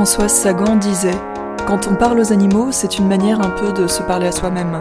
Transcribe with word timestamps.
Françoise 0.00 0.32
Sagan 0.32 0.76
disait 0.76 1.10
Quand 1.66 1.86
on 1.86 1.94
parle 1.94 2.20
aux 2.20 2.32
animaux, 2.32 2.68
c'est 2.72 2.96
une 2.96 3.06
manière 3.06 3.38
un 3.42 3.50
peu 3.50 3.70
de 3.70 3.86
se 3.86 4.02
parler 4.02 4.28
à 4.28 4.32
soi-même. 4.32 4.80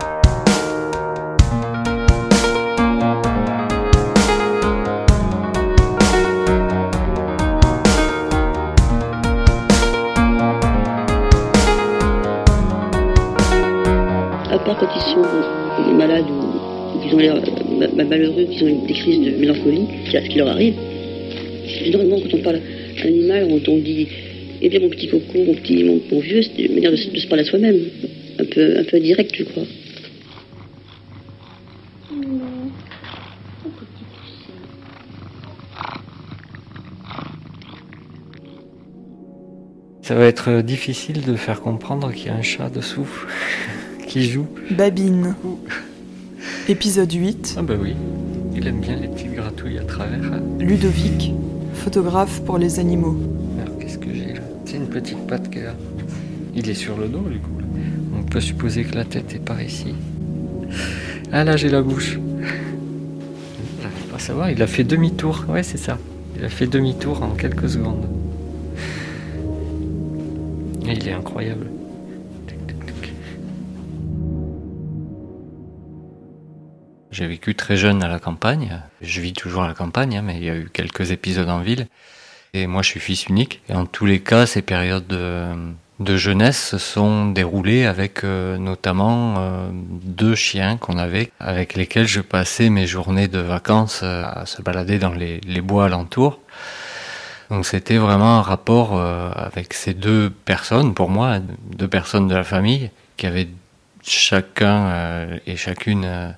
À 14.50 14.58
part 14.60 14.78
quand 14.80 14.88
ils 14.96 15.14
sont 15.14 15.96
malades 15.96 16.26
ou 16.30 17.14
ont 17.16 17.18
l'air 17.18 17.36
euh, 17.36 17.88
ma- 17.98 18.04
malheureux, 18.06 18.46
qu'ils 18.46 18.64
ont 18.64 18.86
des 18.86 18.94
crises 18.94 19.20
de 19.20 19.38
mélancolie, 19.38 19.86
c'est 20.10 20.18
à 20.18 20.22
ce 20.24 20.30
qui 20.30 20.38
leur 20.38 20.48
arrive. 20.48 20.76
Généralement, 21.84 22.16
quand 22.22 22.38
on 22.38 22.42
parle 22.42 22.62
animal, 23.04 23.48
on 23.52 23.78
dit 23.80 24.08
Eh 24.62 24.70
bien, 24.70 24.80
mon 24.82 24.90
petit 24.90 25.08
coco, 25.08 25.38
mon 25.46 25.54
petit, 25.56 25.84
mon, 25.84 26.02
mon 26.12 26.20
vieux, 26.20 26.42
c'est 26.42 26.64
une 26.64 26.74
manière 26.76 26.92
de, 26.92 26.98
se- 26.98 27.10
de 27.10 27.18
se 27.20 27.28
parler 27.28 27.44
à 27.44 27.46
soi-même. 27.50 27.80
Un 28.40 28.46
peu, 28.46 28.78
un 28.80 28.84
peu 28.84 29.00
direct, 29.00 29.34
je 29.36 29.44
crois. 29.44 29.64
Ça 40.02 40.16
va 40.16 40.26
être 40.26 40.62
difficile 40.62 41.22
de 41.24 41.36
faire 41.36 41.62
comprendre 41.62 42.12
qu'il 42.12 42.28
y 42.28 42.30
a 42.30 42.36
un 42.36 42.42
chat 42.42 42.70
dessous 42.70 43.08
qui 44.08 44.24
joue. 44.24 44.48
Babine. 44.72 45.36
Épisode 46.68 47.12
8. 47.12 47.56
Ah 47.58 47.62
bah 47.62 47.76
oui, 47.80 47.94
il 48.56 48.68
aime 48.68 48.80
bien 48.80 48.96
les 48.96 49.08
petites 49.08 49.34
gratouilles 49.34 49.78
à 49.78 49.84
travers. 49.84 50.40
Ludovic, 50.60 51.32
photographe 51.74 52.42
pour 52.44 52.58
les 52.58 52.80
animaux. 52.80 53.18
Petite 54.90 55.26
patte 55.28 55.50
qui 55.50 55.60
a- 55.60 55.76
Il 56.56 56.70
est 56.70 56.74
sur 56.74 56.98
le 56.98 57.08
dos 57.08 57.22
du 57.30 57.40
coup. 57.40 57.60
là. 57.60 57.66
On 58.18 58.24
peut 58.24 58.42
supposer 58.42 58.84
que 58.84 58.96
la 58.96 59.06
tête 59.06 59.34
est 59.36 59.40
par 59.44 59.62
ici. 59.62 59.94
Ah 61.32 61.44
là 61.44 61.56
j'ai 61.58 61.70
la 61.70 61.82
bouche. 61.82 62.20
Pas 64.10 64.16
à 64.16 64.20
savoir, 64.20 64.50
il 64.52 64.62
a 64.62 64.68
fait 64.68 64.84
demi-tour. 64.84 65.46
Ouais 65.50 65.64
c'est 65.64 65.78
ça. 65.78 65.98
Il 66.38 66.44
a 66.46 66.50
fait 66.50 66.68
demi-tour 66.68 67.22
en 67.24 67.32
quelques 67.32 67.70
secondes. 67.70 68.08
Il 70.86 71.08
est 71.08 71.14
incroyable. 71.14 71.68
J'ai 77.12 77.28
vécu 77.28 77.56
très 77.56 77.76
jeune 77.76 78.04
à 78.04 78.08
la 78.08 78.20
campagne. 78.20 78.82
Je 79.02 79.20
vis 79.22 79.34
toujours 79.34 79.64
à 79.64 79.68
la 79.68 79.74
campagne, 79.74 80.18
hein, 80.18 80.22
mais 80.24 80.38
il 80.38 80.44
y 80.44 80.50
a 80.50 80.56
eu 80.56 80.70
quelques 80.72 81.12
épisodes 81.12 81.50
en 81.50 81.60
ville. 81.62 81.88
Et 82.54 82.68
moi, 82.68 82.82
je 82.82 82.90
suis 82.90 83.00
fils 83.00 83.28
unique. 83.28 83.62
Et 83.70 83.74
en 83.74 83.86
tous 83.86 84.06
les 84.06 84.22
cas, 84.22 84.46
ces 84.46 84.62
périodes 84.62 85.08
de, 85.08 86.18
jeunesse 86.18 86.70
se 86.70 86.78
sont 86.78 87.30
déroulées 87.30 87.86
avec 87.86 88.24
euh, 88.24 88.58
notamment 88.58 89.36
euh, 89.38 89.70
deux 89.74 90.34
chiens 90.36 90.78
qu'on 90.78 90.98
avait, 90.98 91.32
avec 91.40 91.76
lesquels 91.76 92.08
je 92.08 92.22
passais 92.22 92.70
mes 92.70 92.88
journées 92.88 93.28
de 93.28 93.40
vacances 93.40 94.02
euh, 94.04 94.24
à 94.26 94.46
se 94.46 94.62
balader 94.62 94.98
dans 94.98 95.12
les, 95.12 95.42
les 95.42 95.62
bois 95.62 95.86
alentours. 95.86 96.40
Donc 97.50 97.66
c'était 97.66 97.98
vraiment 97.98 98.38
un 98.38 98.42
rapport 98.42 98.96
euh, 98.96 99.32
avec 99.34 99.74
ces 99.74 99.94
deux 99.94 100.30
personnes, 100.30 100.94
pour 100.94 101.10
moi, 101.10 101.40
deux 101.40 101.88
personnes 101.88 102.28
de 102.28 102.36
la 102.36 102.44
famille, 102.44 102.92
qui 103.18 103.26
avaient 103.26 103.50
chacun 104.04 104.86
euh, 104.88 105.40
et 105.48 105.58
chacune 105.58 106.36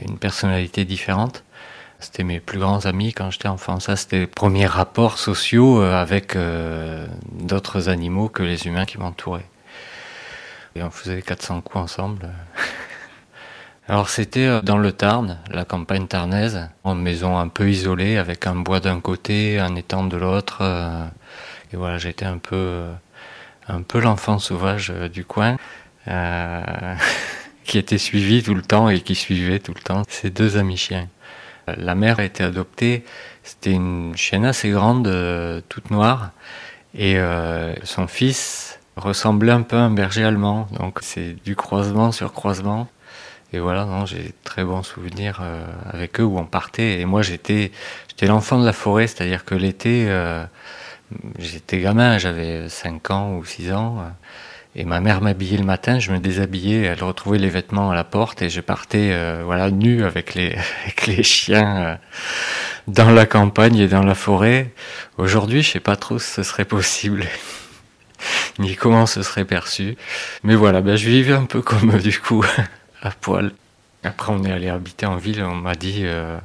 une 0.00 0.18
personnalité 0.18 0.84
différente. 0.84 1.42
C'était 1.98 2.24
mes 2.24 2.40
plus 2.40 2.58
grands 2.58 2.84
amis 2.84 3.12
quand 3.12 3.30
j'étais 3.30 3.48
enfant. 3.48 3.80
Ça, 3.80 3.96
c'était 3.96 4.20
les 4.20 4.26
premiers 4.26 4.66
rapports 4.66 5.18
sociaux 5.18 5.80
euh, 5.80 5.94
avec 5.94 6.36
euh, 6.36 7.06
d'autres 7.32 7.88
animaux 7.88 8.28
que 8.28 8.42
les 8.42 8.66
humains 8.66 8.84
qui 8.84 8.98
m'entouraient. 8.98 9.46
Et 10.74 10.82
on 10.82 10.90
faisait 10.90 11.22
400 11.22 11.62
coups 11.62 11.76
ensemble. 11.76 12.28
Alors 13.88 14.10
c'était 14.10 14.46
euh, 14.46 14.60
dans 14.60 14.76
le 14.76 14.92
Tarn, 14.92 15.38
la 15.50 15.64
campagne 15.64 16.06
tarnaise, 16.06 16.68
en 16.84 16.94
maison 16.94 17.38
un 17.38 17.48
peu 17.48 17.70
isolée, 17.70 18.18
avec 18.18 18.46
un 18.46 18.56
bois 18.56 18.80
d'un 18.80 19.00
côté, 19.00 19.58
un 19.58 19.74
étang 19.74 20.04
de 20.04 20.18
l'autre. 20.18 20.62
Et 21.72 21.76
voilà, 21.76 21.96
j'étais 21.96 22.26
un 22.26 22.38
peu, 22.38 22.84
un 23.68 23.80
peu 23.80 24.00
l'enfant 24.00 24.38
sauvage 24.38 24.90
du 24.90 25.24
coin, 25.24 25.56
qui 27.64 27.78
était 27.78 27.98
suivi 27.98 28.42
tout 28.42 28.54
le 28.54 28.62
temps 28.62 28.90
et 28.90 29.00
qui 29.00 29.14
suivait 29.14 29.60
tout 29.60 29.72
le 29.74 29.80
temps 29.80 30.02
ses 30.08 30.28
deux 30.28 30.58
amis 30.58 30.76
chiens. 30.76 31.08
La 31.66 31.94
mère 31.94 32.20
a 32.20 32.24
été 32.24 32.44
adoptée, 32.44 33.04
c'était 33.42 33.72
une 33.72 34.16
chienne 34.16 34.44
assez 34.44 34.70
grande, 34.70 35.08
euh, 35.08 35.60
toute 35.68 35.90
noire, 35.90 36.30
et 36.94 37.18
euh, 37.18 37.74
son 37.84 38.06
fils 38.06 38.78
ressemblait 38.96 39.52
un 39.52 39.62
peu 39.62 39.76
à 39.76 39.80
un 39.80 39.90
berger 39.90 40.24
allemand, 40.24 40.68
donc 40.78 41.00
c'est 41.02 41.36
du 41.44 41.56
croisement 41.56 42.12
sur 42.12 42.32
croisement. 42.32 42.88
Et 43.52 43.58
voilà, 43.60 43.84
non, 43.84 44.06
j'ai 44.06 44.32
très 44.44 44.64
bons 44.64 44.82
souvenirs 44.82 45.40
euh, 45.42 45.64
avec 45.90 46.20
eux 46.20 46.24
où 46.24 46.38
on 46.38 46.44
partait. 46.44 47.00
Et 47.00 47.04
moi, 47.04 47.22
j'étais, 47.22 47.70
j'étais 48.08 48.26
l'enfant 48.26 48.58
de 48.60 48.66
la 48.66 48.72
forêt, 48.72 49.06
c'est-à-dire 49.06 49.44
que 49.44 49.54
l'été, 49.54 50.06
euh, 50.08 50.44
j'étais 51.38 51.80
gamin, 51.80 52.18
j'avais 52.18 52.68
5 52.68 53.10
ans 53.10 53.36
ou 53.36 53.44
6 53.44 53.72
ans. 53.72 53.98
Et 54.78 54.84
ma 54.84 55.00
mère 55.00 55.22
m'habillait 55.22 55.56
le 55.56 55.64
matin, 55.64 55.98
je 55.98 56.12
me 56.12 56.18
déshabillais, 56.18 56.82
elle 56.82 57.02
retrouvait 57.02 57.38
les 57.38 57.48
vêtements 57.48 57.90
à 57.90 57.94
la 57.94 58.04
porte 58.04 58.42
et 58.42 58.50
je 58.50 58.60
partais, 58.60 59.10
euh, 59.10 59.40
voilà, 59.42 59.70
nu 59.70 60.04
avec 60.04 60.34
les, 60.34 60.54
avec 60.82 61.06
les 61.06 61.22
chiens 61.22 61.76
euh, 61.76 61.96
dans 62.86 63.10
la 63.10 63.24
campagne 63.24 63.78
et 63.78 63.88
dans 63.88 64.02
la 64.02 64.14
forêt. 64.14 64.74
Aujourd'hui, 65.16 65.62
je 65.62 65.72
sais 65.72 65.80
pas 65.80 65.96
trop 65.96 66.18
si 66.18 66.30
ce 66.30 66.42
serait 66.42 66.66
possible, 66.66 67.24
ni 68.58 68.76
comment 68.76 69.06
ce 69.06 69.22
serait 69.22 69.46
perçu. 69.46 69.96
Mais 70.42 70.54
voilà, 70.54 70.82
ben, 70.82 70.94
je 70.94 71.08
vivais 71.08 71.32
un 71.32 71.46
peu 71.46 71.62
comme 71.62 71.96
du 71.98 72.20
coup, 72.20 72.44
à 73.00 73.10
poil. 73.12 73.52
Après, 74.04 74.30
on 74.30 74.44
est 74.44 74.52
allé 74.52 74.68
habiter 74.68 75.06
en 75.06 75.16
ville, 75.16 75.42
on 75.42 75.54
m'a 75.54 75.74
dit, 75.74 76.02
euh, 76.02 76.36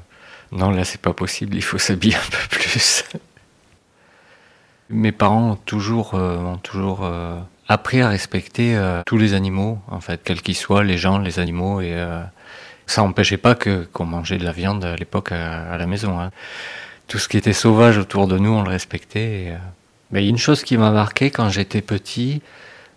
non, 0.53 0.71
là, 0.71 0.85
c'est 0.85 1.01
pas 1.01 1.13
possible, 1.13 1.57
il 1.57 1.63
faut 1.63 1.77
s'habiller 1.77 2.15
un 2.15 2.29
peu 2.31 2.47
plus. 2.49 3.03
Mes 4.89 5.11
parents 5.11 5.51
ont 5.51 5.55
toujours, 5.55 6.13
ont 6.13 6.57
toujours 6.57 7.05
appris 7.71 8.01
à 8.01 8.09
respecter 8.09 8.75
euh, 8.75 9.01
tous 9.05 9.17
les 9.17 9.33
animaux, 9.33 9.79
en 9.89 10.01
fait, 10.01 10.21
quels 10.23 10.41
qu'ils 10.41 10.55
soient, 10.55 10.83
les 10.83 10.97
gens, 10.97 11.17
les 11.17 11.39
animaux, 11.39 11.81
et 11.81 11.93
euh, 11.93 12.21
ça 12.85 13.01
n'empêchait 13.01 13.37
pas 13.37 13.55
que 13.55 13.85
qu'on 13.93 14.05
mangeait 14.05 14.37
de 14.37 14.43
la 14.43 14.51
viande 14.51 14.83
à 14.83 14.95
l'époque 14.95 15.31
à, 15.31 15.77
la 15.77 15.87
maison. 15.87 16.19
hein. 16.19 16.31
Tout 17.07 17.17
ce 17.17 17.27
qui 17.27 17.37
était 17.37 17.53
sauvage 17.53 17.97
autour 17.97 18.27
de 18.27 18.37
nous, 18.37 18.51
on 18.51 18.63
le 18.63 18.69
respectait. 18.69 19.47
euh, 19.49 19.57
Mais 20.11 20.27
une 20.27 20.37
chose 20.37 20.63
qui 20.63 20.77
m'a 20.77 20.91
marqué 20.91 21.31
quand 21.31 21.49
j'étais 21.49 21.81
petit, 21.81 22.41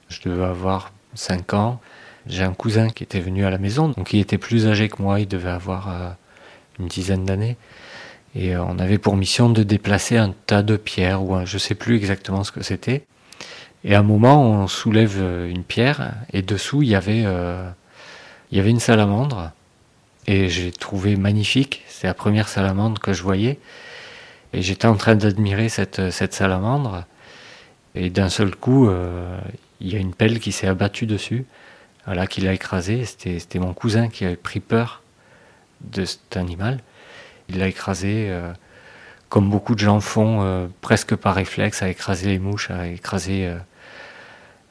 je 0.08 0.20
devais 0.28 0.44
avoir 0.44 0.92
5 1.14 1.54
ans, 1.54 1.80
j'ai 2.26 2.42
un 2.42 2.54
cousin 2.54 2.88
qui 2.90 3.04
était 3.04 3.20
venu 3.20 3.44
à 3.44 3.50
la 3.50 3.58
maison, 3.58 3.88
donc 3.88 4.12
il 4.12 4.20
était 4.20 4.38
plus 4.38 4.66
âgé 4.66 4.88
que 4.88 5.00
moi, 5.02 5.20
il 5.20 5.28
devait 5.28 5.50
avoir 5.50 6.16
une 6.80 6.88
dizaine 6.88 7.24
d'années. 7.24 7.56
Et 8.34 8.56
on 8.56 8.78
avait 8.78 8.98
pour 8.98 9.16
mission 9.16 9.50
de 9.50 9.62
déplacer 9.62 10.16
un 10.16 10.32
tas 10.46 10.62
de 10.62 10.76
pierres, 10.76 11.22
ou 11.22 11.34
un, 11.34 11.44
je 11.44 11.58
sais 11.58 11.74
plus 11.74 11.96
exactement 11.96 12.42
ce 12.44 12.50
que 12.50 12.62
c'était. 12.62 13.04
Et 13.84 13.94
à 13.94 14.00
un 14.00 14.02
moment, 14.02 14.42
on 14.42 14.66
soulève 14.66 15.16
euh, 15.18 15.48
une 15.48 15.62
pierre, 15.62 16.14
et 16.32 16.42
dessous, 16.42 16.82
il 16.82 16.88
y 16.88 16.94
avait, 16.94 17.22
euh, 17.26 17.68
il 18.50 18.58
y 18.58 18.60
avait 18.60 18.70
une 18.70 18.80
salamandre. 18.80 19.52
Et 20.26 20.48
j'ai 20.48 20.72
trouvé 20.72 21.16
magnifique, 21.16 21.84
c'est 21.86 22.06
la 22.06 22.14
première 22.14 22.48
salamandre 22.48 23.00
que 23.00 23.12
je 23.12 23.22
voyais. 23.22 23.58
Et 24.54 24.62
j'étais 24.62 24.86
en 24.86 24.96
train 24.96 25.16
d'admirer 25.16 25.68
cette, 25.68 26.10
cette 26.10 26.32
salamandre. 26.32 27.04
Et 27.94 28.08
d'un 28.10 28.30
seul 28.30 28.56
coup, 28.56 28.88
euh, 28.88 29.38
il 29.80 29.92
y 29.92 29.96
a 29.96 29.98
une 29.98 30.14
pelle 30.14 30.40
qui 30.40 30.50
s'est 30.50 30.66
abattue 30.66 31.06
dessus, 31.06 31.44
voilà, 32.06 32.26
qui 32.26 32.40
l'a 32.40 32.54
écrasé. 32.54 33.04
C'était 33.04 33.58
mon 33.58 33.74
cousin 33.74 34.08
qui 34.08 34.24
avait 34.24 34.36
pris 34.36 34.60
peur 34.60 35.02
de 35.82 36.04
cet 36.04 36.36
animal. 36.36 36.80
Il 37.48 37.58
l'a 37.58 37.68
écrasé, 37.68 38.26
euh, 38.30 38.52
comme 39.28 39.50
beaucoup 39.50 39.74
de 39.74 39.80
gens 39.80 40.00
font, 40.00 40.42
euh, 40.42 40.66
presque 40.80 41.14
par 41.14 41.34
réflexe, 41.34 41.82
à 41.82 41.88
écraser 41.88 42.28
les 42.28 42.38
mouches, 42.38 42.70
à 42.70 42.86
écraser 42.86 43.46
euh, 43.46 43.58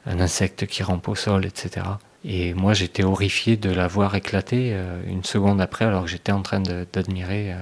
un 0.06 0.20
insecte 0.20 0.66
qui 0.66 0.82
rampe 0.82 1.08
au 1.08 1.14
sol, 1.14 1.44
etc. 1.46 1.86
Et 2.24 2.54
moi, 2.54 2.72
j'étais 2.74 3.04
horrifié 3.04 3.56
de 3.56 3.70
la 3.70 3.86
voir 3.86 4.14
éclater 4.14 4.70
euh, 4.72 5.02
une 5.06 5.24
seconde 5.24 5.60
après, 5.60 5.84
alors 5.84 6.04
que 6.04 6.10
j'étais 6.10 6.32
en 6.32 6.42
train 6.42 6.60
d'admirer. 6.60 7.52
euh, 7.52 7.56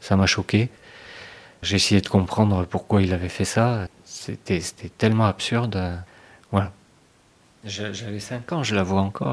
ça 0.00 0.16
m'a 0.16 0.26
choqué. 0.26 0.68
J'ai 1.62 1.76
essayé 1.76 2.00
de 2.02 2.08
comprendre 2.08 2.64
pourquoi 2.66 3.00
il 3.02 3.12
avait 3.14 3.30
fait 3.30 3.46
ça. 3.46 3.88
C'était 4.04 4.60
tellement 4.98 5.26
absurde. 5.26 5.98
Voilà. 6.52 6.72
J'avais 7.64 8.20
5 8.20 8.52
ans, 8.52 8.62
je 8.62 8.74
la 8.74 8.82
vois 8.82 9.00
encore. 9.00 9.28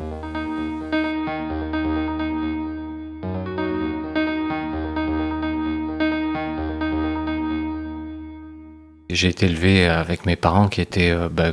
hein. 0.00 0.37
J'ai 9.10 9.28
été 9.28 9.46
élevé 9.46 9.86
avec 9.88 10.26
mes 10.26 10.36
parents 10.36 10.68
qui 10.68 10.80
étaient 10.80 11.10
euh, 11.10 11.28
bah, 11.30 11.52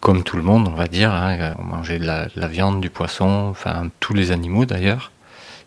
comme 0.00 0.22
tout 0.22 0.36
le 0.36 0.42
monde, 0.42 0.68
on 0.68 0.74
va 0.76 0.86
dire. 0.86 1.12
hein. 1.12 1.54
On 1.58 1.64
mangeait 1.64 1.98
de 1.98 2.06
la, 2.06 2.26
de 2.26 2.32
la 2.40 2.46
viande, 2.48 2.80
du 2.80 2.90
poisson, 2.90 3.48
enfin 3.50 3.88
tous 4.00 4.14
les 4.14 4.30
animaux 4.30 4.64
d'ailleurs. 4.66 5.10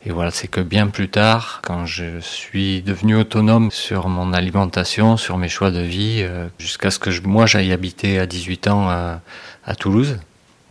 Et 0.05 0.11
voilà, 0.11 0.31
c'est 0.31 0.47
que 0.47 0.61
bien 0.61 0.87
plus 0.87 1.09
tard, 1.09 1.59
quand 1.61 1.85
je 1.85 2.21
suis 2.21 2.81
devenu 2.81 3.17
autonome 3.17 3.69
sur 3.69 4.07
mon 4.07 4.31
alimentation, 4.31 5.17
sur 5.17 5.37
mes 5.37 5.49
choix 5.49 5.71
de 5.71 5.81
vie, 5.81 6.21
euh, 6.21 6.47
jusqu'à 6.57 6.89
ce 6.89 6.99
que 6.99 7.11
je, 7.11 7.21
moi 7.21 7.45
j'aille 7.47 7.73
habiter 7.73 8.17
à 8.17 8.25
18 8.25 8.67
ans 8.69 8.89
à, 8.89 9.19
à, 9.65 9.75
Toulouse. 9.75 10.17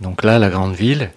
Donc 0.01 0.25
là, 0.25 0.39
la 0.39 0.49
grande 0.49 0.75
ville, 0.75 1.11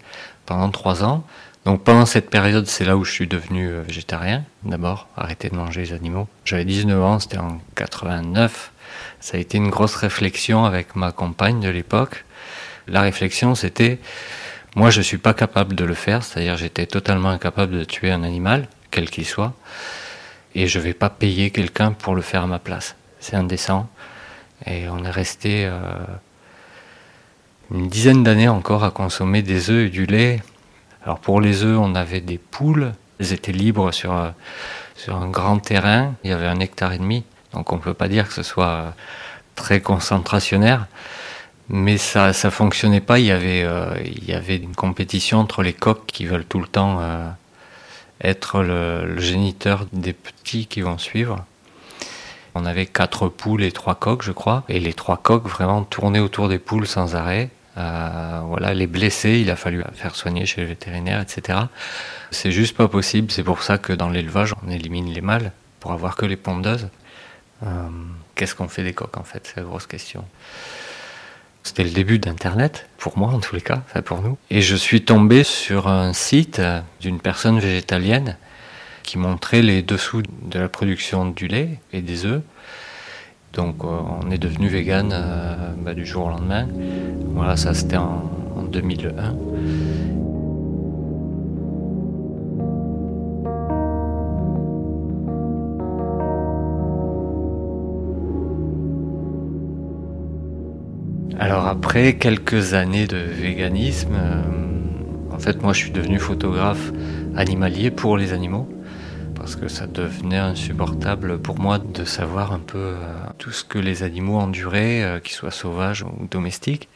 pendant 0.46 0.70
trois 0.72 1.06
ans. 1.06 1.24
Donc 1.66 1.84
pendant 1.84 2.06
cette 2.06 2.30
période, 2.30 2.66
c'est 2.68 2.86
là 2.86 2.98
où 2.98 3.04
je 3.04 3.12
suis 3.12 3.28
devenu 3.28 3.68
euh, 3.68 3.82
végétarien. 3.82 4.44
D'abord, 4.64 5.08
arrêter 5.16 5.50
de 5.50 5.56
manger 5.56 5.82
les 5.82 5.94
animaux. 5.94 6.28
J'avais 6.44 6.66
19 6.66 7.04
ans, 7.04 7.20
c'était 7.20 7.38
en 7.38 7.60
89. 7.76 8.72
Ça 9.20 9.38
a 9.38 9.40
été 9.40 9.58
une 9.58 9.70
grosse 9.70 9.96
réflexion 9.96 10.66
avec 10.66 10.96
ma 10.96 11.12
compagne 11.12 11.60
de 11.60 11.70
l'époque. 11.70 12.26
La 12.88 13.02
réflexion, 13.02 13.54
c'était 13.56 14.00
moi, 14.76 14.90
je 14.90 15.02
suis 15.02 15.18
pas 15.18 15.34
capable 15.34 15.76
de 15.76 15.84
le 15.84 15.94
faire, 15.94 16.24
c'est-à-dire 16.24 16.56
j'étais 16.56 16.86
totalement 16.86 17.30
incapable 17.30 17.78
de 17.78 17.84
tuer 17.84 18.10
un 18.10 18.24
animal, 18.24 18.70
quel 18.90 19.10
qu'il 19.10 19.26
soit, 19.26 19.54
et 20.56 20.68
je 20.68 20.80
vais 20.80 20.94
pas 20.94 21.10
payer 21.10 21.52
quelqu'un 21.52 21.92
pour 21.92 22.16
le 22.16 22.22
faire 22.22 22.44
à 22.44 22.48
ma 22.48 22.60
place. 22.60 22.96
C'est 23.20 23.36
indécent. 23.36 23.90
Et 24.66 24.88
on 24.88 25.04
est 25.04 25.12
resté 25.12 25.66
euh, 25.66 25.82
une 27.70 27.90
dizaine 27.90 28.24
d'années 28.24 28.48
encore 28.48 28.86
à 28.86 28.92
consommer 28.92 29.42
des 29.42 29.70
œufs 29.70 29.88
et 29.88 29.90
du 29.90 30.06
lait. 30.06 30.42
Alors 31.04 31.20
pour 31.20 31.42
les 31.42 31.64
œufs, 31.64 31.80
on 31.80 31.96
avait 31.96 32.22
des 32.22 32.38
poules, 32.38 32.94
elles 33.20 33.34
étaient 33.34 33.52
libres 33.52 33.92
sur, 33.92 34.16
euh, 34.16 34.30
sur 34.96 35.16
un 35.16 35.30
grand 35.30 35.60
terrain, 35.60 36.14
il 36.24 36.30
y 36.30 36.34
avait 36.34 36.48
un 36.48 36.60
hectare 36.60 36.94
et 36.94 37.00
demi, 37.00 37.24
donc 37.54 37.74
on 37.74 37.78
ne 37.78 37.82
peut 37.82 37.94
pas 37.94 38.08
dire 38.08 38.28
que 38.28 38.34
ce 38.34 38.44
soit 38.44 38.68
euh, 38.68 38.90
très 39.56 39.82
concentrationnaire 39.82 40.88
mais 41.74 41.98
ça 41.98 42.34
ça 42.34 42.52
fonctionnait 42.52 43.00
pas. 43.00 43.20
Il 43.20 43.26
y 43.28 43.32
avait 43.32 43.64
euh, 43.64 43.96
il 44.04 44.26
y 44.26 44.34
avait 44.34 44.58
une 44.58 44.76
compétition 44.76 45.40
entre 45.40 45.64
les 45.64 45.72
coqs 45.72 46.06
qui 46.06 46.26
veulent 46.26 46.44
tout 46.44 46.60
le 46.60 46.68
temps 46.68 47.00
être 48.22 48.62
le, 48.62 49.06
le, 49.06 49.22
géniteur 49.22 49.86
des 49.94 50.12
petits 50.12 50.66
qui 50.66 50.82
vont 50.82 50.98
suivre. 50.98 51.46
On 52.56 52.66
avait 52.66 52.86
quatre 52.86 53.30
poules 53.30 53.64
et 53.64 53.72
trois 53.72 53.96
coqs, 53.96 54.22
je 54.22 54.34
crois, 54.34 54.64
et 54.68 54.80
les 54.82 54.94
trois 54.94 55.16
coqs 55.16 55.48
vraiment 55.48 55.84
tournaient 55.84 56.20
autour 56.20 56.50
des 56.50 56.60
poules 56.60 56.88
sans 56.88 57.16
arrêt. 57.16 57.50
Euh, 57.78 58.42
voilà, 58.46 58.74
les 58.74 58.88
blessés, 58.88 59.40
il 59.40 59.50
a 59.50 59.56
fallu 59.56 59.84
faire 59.94 60.16
soigner 60.16 60.46
chez 60.46 60.62
le 60.62 60.68
vétérinaire, 60.68 61.22
etc. 61.22 61.60
C'est 62.32 62.52
juste 62.52 62.76
pas 62.76 62.88
possible. 62.88 63.32
C'est 63.32 63.44
pour 63.44 63.64
ça 63.64 63.78
que 63.78 63.94
dans 63.94 64.10
l'élevage, 64.10 64.54
on 64.66 64.70
élimine 64.70 65.12
les 65.14 65.22
mâles 65.22 65.52
pour 65.80 65.92
avoir 65.92 66.16
que 66.16 66.26
les 66.26 66.38
pondeuses. 66.38 66.90
Euh, 67.64 67.68
Qu'est-ce 68.36 68.56
qu'on 68.56 68.68
fait 68.68 68.84
des 68.84 68.94
coqs 68.94 69.18
en 69.18 69.24
fait? 69.24 69.42
C'est 69.46 69.58
la 69.58 69.64
grosse 69.64 69.88
question. 69.88 70.26
C'était 71.64 71.84
le 71.84 71.92
début 71.92 72.18
d'Internet, 72.18 72.88
pour 72.98 73.20
moi 73.20 73.30
en 73.30 73.40
tous 73.40 73.54
les 73.54 73.62
cas, 73.62 73.84
enfin 73.86 74.02
pour 74.02 74.22
nous. 74.22 74.38
Et 74.50 74.62
je 74.62 74.76
suis 74.76 75.04
tombé 75.04 75.44
sur 75.44 75.88
un 75.88 76.12
site 76.14 76.60
d'une 77.02 77.20
personne 77.20 77.60
végétalienne 77.60 78.38
qui 79.04 79.20
montrait 79.20 79.62
les 79.62 79.84
dessous 79.84 80.24
de 80.24 80.60
la 80.60 80.70
production 80.70 81.28
du 81.28 81.48
lait 81.48 81.80
et 81.94 82.02
des 82.02 82.26
œufs. 82.26 82.42
Donc 83.54 83.84
euh, 83.84 83.88
on 84.24 84.32
est 84.32 84.38
devenu 84.38 84.68
vegan 84.68 85.12
euh, 85.12 85.74
bah, 85.84 85.94
du 85.94 86.06
jour 86.06 86.28
au 86.28 86.30
lendemain. 86.30 86.68
Voilà, 87.34 87.58
ça 87.58 87.74
c'était 87.74 87.98
en, 87.98 88.24
en 88.56 88.64
2001. 88.64 89.36
Alors 101.40 101.66
après 101.66 102.14
quelques 102.14 102.74
années 102.76 103.08
de 103.08 103.18
véganisme, 103.18 104.14
euh, 104.14 105.36
en 105.36 105.40
fait 105.40 105.62
moi 105.62 105.74
je 105.74 105.80
suis 105.80 105.92
devenu 105.92 106.20
photographe 106.20 106.94
animalier 107.36 107.92
pour 107.92 108.16
les 108.16 108.32
animaux 108.32 108.68
parce 109.42 109.56
que 109.56 109.70
ça 109.70 109.88
devenait 109.88 110.38
insupportable 110.38 111.40
pour 111.40 111.58
moi 111.58 111.80
de 111.80 112.06
savoir 112.06 112.54
un 112.54 112.60
peu 112.60 112.78
euh, 112.78 112.98
tout 113.40 113.50
ce 113.50 113.64
que 113.64 113.80
les 113.80 114.04
animaux 114.04 114.38
enduraient, 114.38 115.02
euh, 115.02 115.20
qu'ils 115.20 115.34
soient 115.34 115.50
sauvages 115.50 116.04
ou 116.04 116.28
domestiques, 116.30 116.90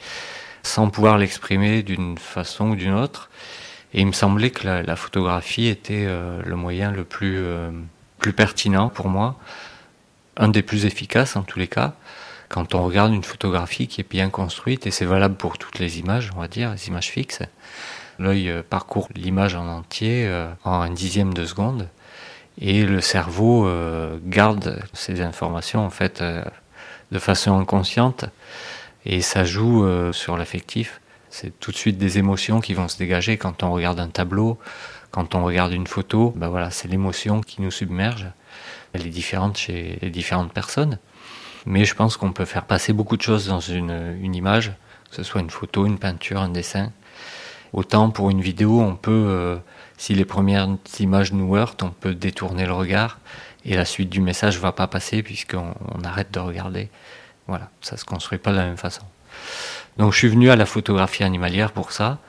sans 0.61 0.91
pouvoir 0.91 1.17
l'exprimer 1.17 1.81
d'une 1.81 2.19
façon 2.19 2.69
ou 2.69 2.75
d'une 2.75 2.93
autre. 2.93 3.31
Et 3.95 4.01
il 4.01 4.05
me 4.05 4.11
semblait 4.11 4.51
que 4.51 4.67
la, 4.67 4.95
photographie 4.95 5.65
était 5.65 6.05
euh, 6.05 6.39
le 6.45 6.55
moyen 6.55 6.91
le 6.91 7.03
plus, 7.03 7.43
pertinent 8.37 8.89
pour 8.89 9.09
moi, 9.09 9.39
un 10.37 10.47
des 10.47 10.61
plus 10.61 10.85
efficaces 10.85 11.35
en 11.35 11.41
tous 11.41 11.57
les 11.57 11.67
cas 11.67 11.93
quand 12.47 12.75
on 12.75 12.83
regarde 12.83 13.11
une 13.11 13.23
photographie 13.23 13.87
qui 13.87 14.01
est 14.01 14.09
bien 14.09 14.29
construite, 14.29 14.85
et 14.85 14.91
c'est 14.91 15.05
valable 15.05 15.33
pour 15.33 15.57
toutes 15.57 15.79
les 15.79 15.97
images, 15.97 16.29
on 16.35 16.41
va 16.41 16.47
dire, 16.47 16.71
les 16.71 16.87
images 16.89 17.09
fixes, 17.09 17.41
l'œil 18.19 18.53
parcourt 18.69 19.09
l'image 19.15 19.55
en 19.55 19.67
entier 19.67 20.31
en 20.63 20.81
un 20.81 20.91
dixième 20.91 21.33
de 21.33 21.43
seconde, 21.43 21.89
et 22.59 22.85
le 22.85 23.01
cerveau 23.01 23.67
euh, 23.67 24.17
garde 24.23 24.81
ces 24.93 25.21
informations 25.21 25.85
en 25.85 25.89
fait 25.89 26.21
euh, 26.21 26.43
de 27.11 27.19
façon 27.19 27.57
inconsciente, 27.59 28.25
et 29.05 29.21
ça 29.21 29.43
joue 29.43 29.85
euh, 29.85 30.11
sur 30.11 30.37
l'affectif. 30.37 31.01
C'est 31.29 31.59
tout 31.59 31.71
de 31.71 31.77
suite 31.77 31.97
des 31.97 32.17
émotions 32.17 32.61
qui 32.61 32.73
vont 32.73 32.87
se 32.87 32.97
dégager 32.97 33.37
quand 33.37 33.63
on 33.63 33.71
regarde 33.71 33.99
un 33.99 34.07
tableau, 34.07 34.57
quand 35.11 35.35
on 35.35 35.43
regarde 35.43 35.73
une 35.73 35.87
photo, 35.87 36.33
ben 36.35 36.47
voilà, 36.47 36.71
c'est 36.71 36.87
l'émotion 36.87 37.41
qui 37.41 37.61
nous 37.61 37.71
submerge. 37.71 38.27
Elle 38.93 39.05
est 39.05 39.09
différente 39.09 39.57
chez 39.57 39.99
les 40.01 40.09
différentes 40.09 40.53
personnes 40.53 40.97
mais 41.65 41.85
je 41.85 41.95
pense 41.95 42.17
qu'on 42.17 42.31
peut 42.31 42.45
faire 42.45 42.65
passer 42.65 42.93
beaucoup 42.93 43.17
de 43.17 43.21
choses 43.21 43.47
dans 43.47 43.59
une, 43.59 44.17
une, 44.21 44.35
image, 44.35 44.71
que 45.09 45.15
ce 45.15 45.23
soit 45.23 45.41
une 45.41 45.49
photo, 45.49 45.85
une 45.85 45.97
peinture, 45.97 46.39
un 46.39 46.49
dessin. 46.49 46.91
Autant 47.73 48.09
pour 48.09 48.29
une 48.29 48.41
vidéo, 48.41 48.79
on 48.81 48.95
peut, 48.95 49.11
euh, 49.11 49.57
si 49.97 50.13
les 50.13 50.25
premières 50.25 50.67
images 50.99 51.33
nous 51.33 51.55
heurtent, 51.55 51.83
on 51.83 51.89
peut 51.89 52.13
détourner 52.13 52.65
le 52.65 52.73
regard 52.73 53.19
et 53.65 53.75
la 53.75 53.85
suite 53.85 54.09
du 54.09 54.21
message 54.21 54.59
va 54.59 54.71
pas 54.71 54.87
passer 54.87 55.23
puisqu'on 55.23 55.73
on 55.93 56.03
arrête 56.03 56.31
de 56.31 56.39
regarder. 56.39 56.89
Voilà, 57.47 57.69
ça 57.81 57.97
se 57.97 58.05
construit 58.05 58.37
pas 58.37 58.51
de 58.51 58.57
la 58.57 58.65
même 58.65 58.77
façon. 58.77 59.03
Donc 59.97 60.13
je 60.13 60.17
suis 60.17 60.27
venu 60.27 60.49
à 60.49 60.55
la 60.55 60.65
photographie 60.65 61.23
animalière 61.23 61.71
pour 61.71 61.91
ça. 61.91 62.19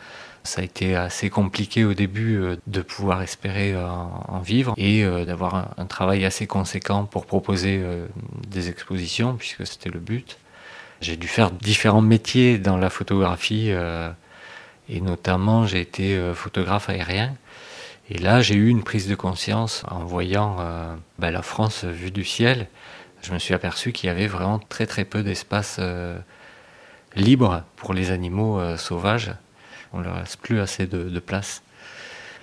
Ça 0.44 0.60
a 0.60 0.64
été 0.64 0.94
assez 0.94 1.28
compliqué 1.28 1.84
au 1.84 1.92
début 1.92 2.36
euh, 2.36 2.56
de 2.68 2.80
pouvoir 2.80 3.20
espérer 3.22 3.72
euh, 3.72 3.84
en 3.84 4.38
vivre 4.38 4.74
et 4.76 5.02
euh, 5.02 5.24
d'avoir 5.24 5.72
un, 5.76 5.86
travail 5.86 6.24
assez 6.24 6.46
conséquent 6.46 7.04
pour 7.04 7.26
proposer 7.26 7.82
des 8.46 8.68
expositions, 8.68 9.34
puisque 9.34 9.66
c'était 9.66 9.90
le 9.90 9.98
but. 9.98 10.38
J'ai 11.00 11.16
dû 11.16 11.26
faire 11.26 11.50
différents 11.50 12.02
métiers 12.02 12.58
dans 12.58 12.76
la 12.76 12.90
photographie 12.90 13.70
et 14.88 15.00
notamment 15.00 15.66
j'ai 15.66 15.80
été 15.80 16.18
photographe 16.34 16.88
aérien. 16.88 17.34
Et 18.08 18.18
là, 18.18 18.40
j'ai 18.40 18.54
eu 18.54 18.68
une 18.68 18.84
prise 18.84 19.08
de 19.08 19.14
conscience 19.14 19.82
en 19.88 20.04
voyant 20.04 20.56
euh, 20.60 20.94
ben, 21.18 21.30
la 21.30 21.42
France 21.42 21.84
vue 21.84 22.12
du 22.12 22.24
ciel. 22.24 22.68
Je 23.22 23.32
me 23.32 23.38
suis 23.38 23.52
aperçu 23.52 23.92
qu'il 23.92 24.06
y 24.06 24.10
avait 24.10 24.28
vraiment 24.28 24.60
très 24.60 24.86
très 24.86 25.04
peu 25.04 25.24
d'espace 25.24 25.78
euh, 25.80 26.16
libre 27.16 27.64
pour 27.74 27.94
les 27.94 28.12
animaux 28.12 28.60
euh, 28.60 28.76
sauvages 28.76 29.32
on 29.92 30.00
ne 30.00 30.04
leur 30.04 30.16
reste 30.16 30.38
plus 30.40 30.60
assez 30.60 30.86
de, 30.86 31.18
place. 31.20 31.62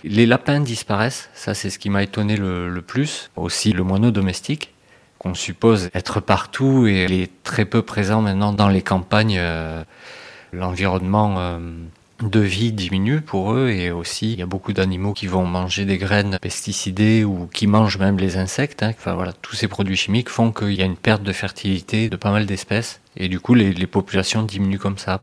Les 0.04 0.26
lapins 0.26 0.60
disparaissent, 0.60 1.30
ça 1.36 1.54
c'est 1.54 1.70
ce 1.70 1.78
qui 1.78 1.90
m'a 1.90 2.02
étonné 2.02 2.36
le, 2.36 2.82
plus. 2.82 3.30
Aussi 3.36 3.74
le 3.74 3.84
moineau 3.84 4.12
domestique, 4.12 4.74
qu'on 5.20 5.36
suppose 5.36 5.90
être 5.94 6.20
partout 6.20 6.88
et 6.88 7.04
il 7.04 7.14
est 7.14 7.44
très 7.44 7.66
peu 7.66 7.84
présent 7.84 8.22
maintenant 8.22 8.54
dans 8.54 8.70
les 8.70 8.82
campagnes. 8.82 9.40
L'environnement 10.52 11.60
de 12.22 12.40
vie 12.40 12.72
diminue 12.72 13.22
pour 13.22 13.54
eux 13.54 13.70
et 13.70 13.92
aussi 13.92 14.34
il 14.34 14.40
y 14.40 14.42
a 14.42 14.46
beaucoup 14.46 14.74
d'animaux 14.74 15.14
qui 15.14 15.28
vont 15.28 15.46
manger 15.46 15.86
des 15.86 15.98
graines 15.98 16.38
pesticidées 16.42 17.24
ou 17.24 17.48
qui 17.52 17.68
mangent 17.68 17.98
même 17.98 18.18
les 18.18 18.38
insectes. 18.38 18.84
Hein. 18.84 18.92
Enfin 18.98 19.14
voilà, 19.14 19.34
tous 19.34 19.56
ces 19.56 19.68
produits 19.68 19.98
chimiques 19.98 20.30
font 20.30 20.52
qu'il 20.52 20.74
y 20.74 20.82
a 20.82 20.86
une 20.86 20.96
perte 20.96 21.24
de 21.24 21.34
fertilité 21.34 22.10
de 22.10 22.16
pas 22.16 22.32
mal 22.32 22.46
d'espèces 22.46 23.02
et 23.18 23.28
du 23.28 23.40
coup 23.40 23.54
les, 23.56 23.74
populations 23.88 24.44
diminuent 24.44 24.80
comme 24.80 24.98
ça. 24.98 25.22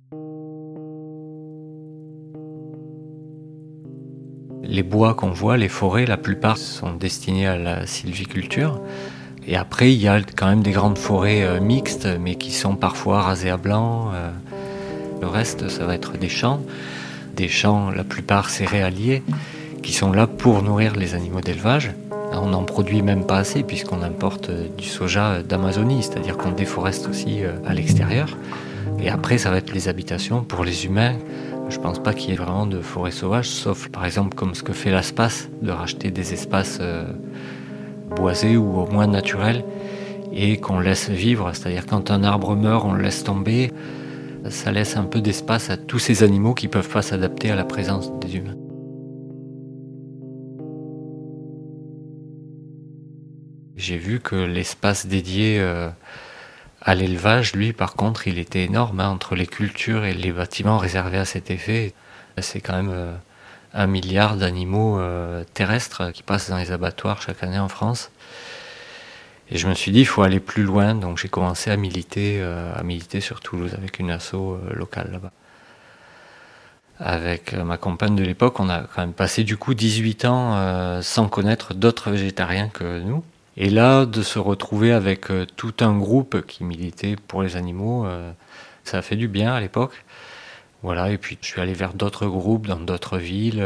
Les 4.62 4.82
bois 4.82 5.14
qu'on 5.14 5.30
voit, 5.30 5.56
les 5.56 5.68
forêts, 5.68 6.06
la 6.06 6.16
plupart 6.16 6.58
sont 6.58 6.92
destinés 6.92 7.46
à 7.46 7.56
la 7.56 7.86
sylviculture. 7.86 8.80
Et 9.46 9.56
après, 9.56 9.92
il 9.92 10.00
y 10.00 10.06
a 10.06 10.20
quand 10.36 10.46
même 10.46 10.62
des 10.62 10.70
grandes 10.70 10.98
forêts 10.98 11.42
euh, 11.42 11.60
mixtes, 11.60 12.06
mais 12.20 12.36
qui 12.36 12.52
sont 12.52 12.76
parfois 12.76 13.22
rasées 13.22 13.50
à 13.50 13.56
blanc. 13.56 14.12
Euh. 14.14 14.30
Le 15.20 15.26
reste, 15.26 15.68
ça 15.68 15.84
va 15.84 15.94
être 15.94 16.18
des 16.18 16.28
champs. 16.28 16.60
Des 17.36 17.48
champs, 17.48 17.90
la 17.90 18.04
plupart 18.04 18.50
céréaliers, 18.50 19.22
qui 19.82 19.92
sont 19.92 20.12
là 20.12 20.26
pour 20.26 20.62
nourrir 20.62 20.96
les 20.96 21.14
animaux 21.14 21.40
d'élevage. 21.40 21.92
On 22.32 22.48
n'en 22.48 22.64
produit 22.64 23.02
même 23.02 23.26
pas 23.26 23.38
assez, 23.38 23.62
puisqu'on 23.62 24.02
importe 24.02 24.50
euh, 24.50 24.66
du 24.78 24.86
soja 24.86 25.42
d'Amazonie, 25.42 26.02
c'est-à-dire 26.02 26.36
qu'on 26.36 26.52
déforeste 26.52 27.08
aussi 27.08 27.40
à 27.66 27.74
l'extérieur. 27.74 28.36
Et 29.00 29.08
après, 29.08 29.38
ça 29.38 29.50
va 29.50 29.56
être 29.56 29.72
les 29.72 29.88
habitations 29.88 30.42
pour 30.42 30.64
les 30.64 30.86
humains 30.86 31.16
je 31.70 31.78
pense 31.78 32.00
pas 32.00 32.12
qu'il 32.12 32.30
y 32.30 32.32
ait 32.32 32.36
vraiment 32.36 32.66
de 32.66 32.80
forêt 32.80 33.12
sauvage, 33.12 33.48
sauf 33.48 33.88
par 33.88 34.04
exemple 34.04 34.34
comme 34.34 34.54
ce 34.54 34.62
que 34.62 34.72
fait 34.72 34.90
l'espace, 34.90 35.48
de 35.62 35.70
racheter 35.70 36.10
des 36.10 36.32
espaces 36.32 36.78
euh, 36.80 37.04
boisés 38.16 38.56
ou 38.56 38.80
au 38.80 38.86
moins 38.86 39.06
naturels 39.06 39.64
et 40.32 40.58
qu'on 40.58 40.80
laisse 40.80 41.08
vivre. 41.08 41.50
C'est-à-dire 41.54 41.86
quand 41.86 42.10
un 42.10 42.24
arbre 42.24 42.56
meurt, 42.56 42.84
on 42.84 42.92
le 42.92 43.02
laisse 43.02 43.22
tomber 43.22 43.72
ça 44.48 44.72
laisse 44.72 44.96
un 44.96 45.04
peu 45.04 45.20
d'espace 45.20 45.70
à 45.70 45.76
tous 45.76 45.98
ces 45.98 46.22
animaux 46.22 46.54
qui 46.54 46.68
peuvent 46.68 46.88
pas 46.88 47.02
s'adapter 47.02 47.50
à 47.50 47.56
la 47.56 47.64
présence 47.64 48.10
des 48.20 48.36
humains. 48.36 48.56
J'ai 53.76 53.96
vu 53.96 54.20
que 54.20 54.36
l'espace 54.36 55.06
dédié 55.06 55.58
euh, 55.58 55.88
à 56.82 56.94
l'élevage, 56.94 57.54
lui, 57.54 57.72
par 57.72 57.94
contre, 57.94 58.28
il 58.28 58.38
était 58.38 58.64
énorme. 58.64 59.00
Hein, 59.00 59.08
entre 59.08 59.34
les 59.34 59.46
cultures 59.46 60.04
et 60.04 60.14
les 60.14 60.32
bâtiments 60.32 60.78
réservés 60.78 61.18
à 61.18 61.24
cet 61.24 61.50
effet, 61.50 61.94
c'est 62.38 62.60
quand 62.60 62.76
même 62.76 62.90
euh, 62.92 63.14
un 63.72 63.86
milliard 63.86 64.36
d'animaux 64.36 64.98
euh, 64.98 65.44
terrestres 65.54 66.10
qui 66.12 66.22
passent 66.22 66.50
dans 66.50 66.58
les 66.58 66.72
abattoirs 66.72 67.22
chaque 67.22 67.42
année 67.42 67.58
en 67.58 67.68
France. 67.68 68.10
Et 69.50 69.58
je 69.58 69.68
me 69.68 69.74
suis 69.74 69.92
dit, 69.92 70.00
il 70.00 70.06
faut 70.06 70.22
aller 70.22 70.40
plus 70.40 70.62
loin. 70.62 70.94
Donc 70.94 71.18
j'ai 71.18 71.28
commencé 71.28 71.70
à 71.70 71.76
militer, 71.76 72.42
à 72.42 72.82
militer 72.82 73.20
sur 73.20 73.40
Toulouse 73.40 73.74
avec 73.74 73.98
une 73.98 74.10
asso 74.10 74.58
locale 74.72 75.10
là-bas 75.12 75.32
avec 77.00 77.54
ma 77.54 77.78
compagne 77.78 78.14
de 78.14 78.22
l'époque, 78.22 78.60
on 78.60 78.68
a 78.68 78.80
quand 78.80 79.00
même 79.00 79.14
passé 79.14 79.42
du 79.42 79.56
coup 79.56 79.72
18 79.74 80.26
ans 80.26 80.56
euh, 80.56 81.02
sans 81.02 81.28
connaître 81.28 81.72
d'autres 81.74 82.10
végétariens 82.10 82.68
que 82.68 83.00
nous. 83.00 83.24
Et 83.56 83.70
là, 83.70 84.06
de 84.06 84.22
se 84.22 84.38
retrouver 84.38 84.92
avec 84.92 85.30
euh, 85.30 85.46
tout 85.56 85.74
un 85.80 85.96
groupe 85.98 86.46
qui 86.46 86.62
militait 86.62 87.16
pour 87.16 87.42
les 87.42 87.56
animaux, 87.56 88.06
euh, 88.06 88.30
ça 88.84 88.98
a 88.98 89.02
fait 89.02 89.16
du 89.16 89.28
bien 89.28 89.54
à 89.54 89.60
l'époque. 89.60 90.04
Voilà, 90.82 91.10
et 91.10 91.18
puis 91.18 91.38
je 91.40 91.46
suis 91.46 91.60
allé 91.60 91.72
vers 91.72 91.94
d'autres 91.94 92.26
groupes 92.26 92.66
dans 92.66 92.78
d'autres 92.78 93.18
villes. 93.18 93.62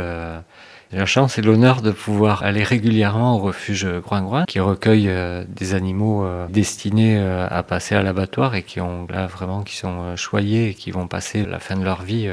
La 0.94 1.06
chance 1.06 1.38
et 1.38 1.42
l'honneur 1.42 1.82
de 1.82 1.90
pouvoir 1.90 2.44
aller 2.44 2.62
régulièrement 2.62 3.36
au 3.36 3.38
refuge 3.38 3.84
Groin-Groin, 3.86 4.44
qui 4.44 4.60
recueille 4.60 5.10
des 5.48 5.74
animaux 5.74 6.24
destinés 6.48 7.18
à 7.18 7.62
passer 7.64 7.96
à 7.96 8.02
l'abattoir 8.02 8.54
et 8.54 8.62
qui 8.62 8.80
ont 8.80 9.06
là 9.10 9.26
vraiment 9.26 9.62
qui 9.62 9.76
sont 9.76 10.14
choyés 10.14 10.68
et 10.68 10.74
qui 10.74 10.92
vont 10.92 11.08
passer 11.08 11.44
la 11.44 11.58
fin 11.58 11.76
de 11.76 11.84
leur 11.84 12.02
vie 12.02 12.30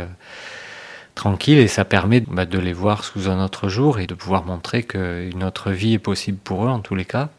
tranquille 1.16 1.60
et 1.60 1.68
ça 1.68 1.86
permet 1.86 2.22
bah, 2.22 2.46
de 2.46 2.60
les 2.60 2.74
voir 2.74 3.04
sous 3.04 3.30
un 3.30 3.44
autre 3.44 3.70
jour 3.70 4.00
et 4.00 4.08
de 4.08 4.14
pouvoir 4.14 4.44
montrer 4.46 4.84
qu'une 4.84 5.44
autre 5.44 5.72
vie 5.72 5.94
est 5.94 6.00
possible 6.00 6.38
pour 6.38 6.66
eux 6.66 6.70
en 6.70 6.80
tous 6.80 6.96
les 6.96 7.06
cas. 7.06 7.30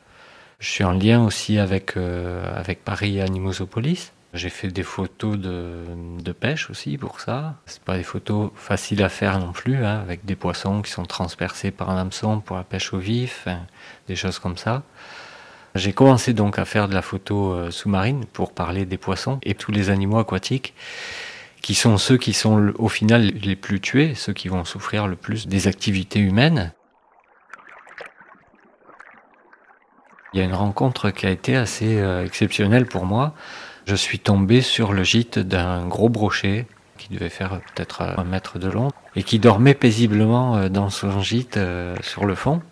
Je 0.58 0.68
suis 0.68 0.84
en 0.84 0.92
lien 0.92 1.24
aussi 1.24 1.58
avec, 1.58 1.96
euh, 1.96 2.44
avec 2.54 2.84
Paris 2.84 3.20
Animosopolis. 3.20 4.12
J'ai 4.34 4.48
fait 4.48 4.68
des 4.68 4.82
photos 4.82 5.36
de, 5.36 5.84
de, 6.22 6.32
pêche 6.32 6.70
aussi 6.70 6.96
pour 6.96 7.20
ça. 7.20 7.56
C'est 7.66 7.82
pas 7.82 7.98
des 7.98 8.02
photos 8.02 8.50
faciles 8.54 9.02
à 9.02 9.10
faire 9.10 9.38
non 9.38 9.52
plus, 9.52 9.84
hein, 9.84 10.00
avec 10.00 10.24
des 10.24 10.36
poissons 10.36 10.80
qui 10.80 10.90
sont 10.90 11.04
transpercés 11.04 11.70
par 11.70 11.90
un 11.90 11.98
hameçon 11.98 12.40
pour 12.40 12.56
la 12.56 12.64
pêche 12.64 12.94
au 12.94 12.98
vif, 12.98 13.46
hein, 13.46 13.60
des 14.08 14.16
choses 14.16 14.38
comme 14.38 14.56
ça. 14.56 14.84
J'ai 15.74 15.92
commencé 15.92 16.32
donc 16.32 16.58
à 16.58 16.64
faire 16.64 16.88
de 16.88 16.94
la 16.94 17.02
photo 17.02 17.52
euh, 17.52 17.70
sous-marine 17.70 18.24
pour 18.24 18.52
parler 18.52 18.86
des 18.86 18.98
poissons 18.98 19.38
et 19.42 19.54
tous 19.54 19.72
les 19.72 19.90
animaux 19.90 20.18
aquatiques 20.18 20.74
qui 21.62 21.74
sont 21.74 21.96
ceux 21.96 22.16
qui 22.16 22.32
sont 22.32 22.72
au 22.78 22.88
final 22.88 23.22
les 23.22 23.56
plus 23.56 23.80
tués, 23.80 24.14
ceux 24.14 24.32
qui 24.32 24.48
vont 24.48 24.64
souffrir 24.64 25.06
le 25.06 25.16
plus 25.16 25.46
des 25.46 25.68
activités 25.68 26.18
humaines. 26.18 26.72
Il 30.34 30.40
y 30.40 30.42
a 30.42 30.44
une 30.44 30.54
rencontre 30.54 31.10
qui 31.10 31.26
a 31.26 31.30
été 31.30 31.56
assez 31.56 31.98
euh, 31.98 32.24
exceptionnelle 32.24 32.86
pour 32.86 33.04
moi. 33.04 33.34
Je 33.84 33.94
suis 33.96 34.18
tombé 34.18 34.60
sur 34.60 34.92
le 34.92 35.02
gîte 35.02 35.38
d'un 35.38 35.86
gros 35.86 36.08
brochet 36.08 36.66
qui 36.98 37.08
devait 37.12 37.28
faire 37.28 37.60
peut-être 37.74 38.02
un 38.02 38.24
mètre 38.24 38.58
de 38.58 38.68
long 38.68 38.88
et 39.16 39.24
qui 39.24 39.38
dormait 39.38 39.74
paisiblement 39.74 40.56
euh, 40.56 40.68
dans 40.68 40.88
son 40.88 41.20
gîte 41.20 41.56
euh, 41.56 41.96
sur 42.00 42.24
le 42.24 42.34
fond. 42.34 42.62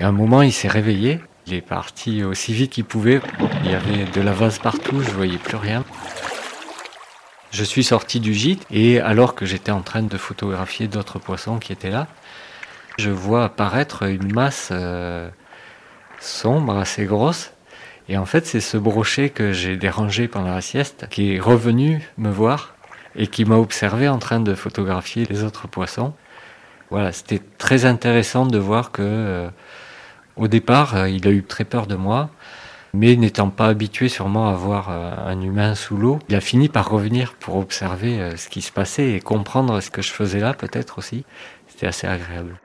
Et 0.00 0.04
à 0.04 0.08
un 0.08 0.12
moment, 0.12 0.42
il 0.42 0.52
s'est 0.52 0.68
réveillé. 0.68 1.20
Il 1.46 1.54
est 1.54 1.62
parti 1.62 2.22
aussi 2.22 2.52
vite 2.52 2.72
qu'il 2.72 2.84
pouvait. 2.84 3.22
Il 3.64 3.70
y 3.70 3.74
avait 3.74 4.04
de 4.04 4.20
la 4.20 4.32
vase 4.32 4.58
partout, 4.58 5.00
je 5.00 5.10
voyais 5.10 5.38
plus 5.38 5.56
rien. 5.56 5.82
Je 7.50 7.64
suis 7.64 7.84
sorti 7.84 8.20
du 8.20 8.34
gîte 8.34 8.66
et 8.70 9.00
alors 9.00 9.34
que 9.34 9.46
j'étais 9.46 9.70
en 9.70 9.80
train 9.80 10.02
de 10.02 10.18
photographier 10.18 10.86
d'autres 10.86 11.18
poissons 11.18 11.58
qui 11.58 11.72
étaient 11.72 11.90
là, 11.90 12.06
je 12.98 13.10
vois 13.10 13.44
apparaître 13.44 14.02
une 14.02 14.32
masse 14.34 14.68
euh, 14.72 15.30
sombre, 16.20 16.76
assez 16.76 17.06
grosse. 17.06 17.52
Et 18.08 18.16
en 18.16 18.24
fait, 18.24 18.46
c'est 18.46 18.60
ce 18.60 18.76
brochet 18.76 19.30
que 19.30 19.52
j'ai 19.52 19.76
dérangé 19.76 20.28
pendant 20.28 20.54
la 20.54 20.60
sieste 20.60 21.06
qui 21.10 21.34
est 21.34 21.40
revenu 21.40 22.02
me 22.16 22.30
voir 22.30 22.74
et 23.16 23.26
qui 23.26 23.44
m'a 23.44 23.56
observé 23.56 24.08
en 24.08 24.18
train 24.18 24.40
de 24.40 24.54
photographier 24.54 25.26
les 25.26 25.42
autres 25.42 25.68
poissons. 25.68 26.14
Voilà, 26.90 27.12
c'était 27.12 27.42
très 27.58 27.84
intéressant 27.84 28.46
de 28.46 28.58
voir 28.58 28.92
que 28.92 29.02
euh, 29.02 29.50
au 30.36 30.48
départ, 30.48 30.96
euh, 30.96 31.08
il 31.08 31.26
a 31.26 31.30
eu 31.30 31.42
très 31.42 31.64
peur 31.64 31.86
de 31.86 31.96
moi 31.96 32.30
mais 32.94 33.16
n'étant 33.16 33.50
pas 33.50 33.66
habitué 33.66 34.08
sûrement 34.08 34.48
à 34.48 34.54
voir 34.54 34.90
euh, 34.90 35.12
un 35.26 35.40
humain 35.40 35.74
sous 35.74 35.96
l'eau, 35.96 36.18
il 36.28 36.34
a 36.34 36.40
fini 36.40 36.68
par 36.68 36.88
revenir 36.88 37.34
pour 37.34 37.56
observer 37.56 38.20
euh, 38.20 38.36
ce 38.36 38.48
qui 38.48 38.62
se 38.62 38.72
passait 38.72 39.12
et 39.12 39.20
comprendre 39.20 39.80
ce 39.80 39.90
que 39.90 40.02
je 40.02 40.10
faisais 40.10 40.40
là 40.40 40.54
peut-être 40.54 40.98
aussi. 40.98 41.24
C'était 41.68 41.86
assez 41.86 42.06
agréable. 42.06 42.56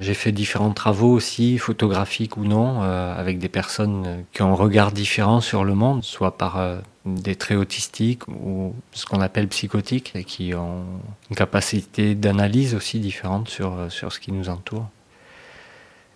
J'ai 0.00 0.14
fait 0.14 0.30
différents 0.30 0.72
travaux 0.72 1.12
aussi, 1.12 1.58
photographiques 1.58 2.36
ou 2.36 2.44
non, 2.44 2.82
euh, 2.82 3.18
avec 3.18 3.38
des 3.38 3.48
personnes 3.48 4.24
qui 4.32 4.42
ont 4.42 4.52
un 4.52 4.54
regard 4.54 4.92
différent 4.92 5.40
sur 5.40 5.64
le 5.64 5.74
monde, 5.74 6.04
soit 6.04 6.38
par 6.38 6.82
des 7.04 7.34
traits 7.34 7.58
autistiques 7.58 8.26
ou 8.28 8.74
ce 8.92 9.06
qu'on 9.06 9.20
appelle 9.20 9.48
psychotiques, 9.48 10.12
et 10.14 10.24
qui 10.24 10.54
ont 10.54 10.84
une 11.30 11.36
capacité 11.36 12.14
d'analyse 12.14 12.74
aussi 12.74 13.00
différente 13.00 13.48
sur, 13.48 13.90
sur 13.90 14.12
ce 14.12 14.20
qui 14.20 14.30
nous 14.30 14.48
entoure. 14.48 14.86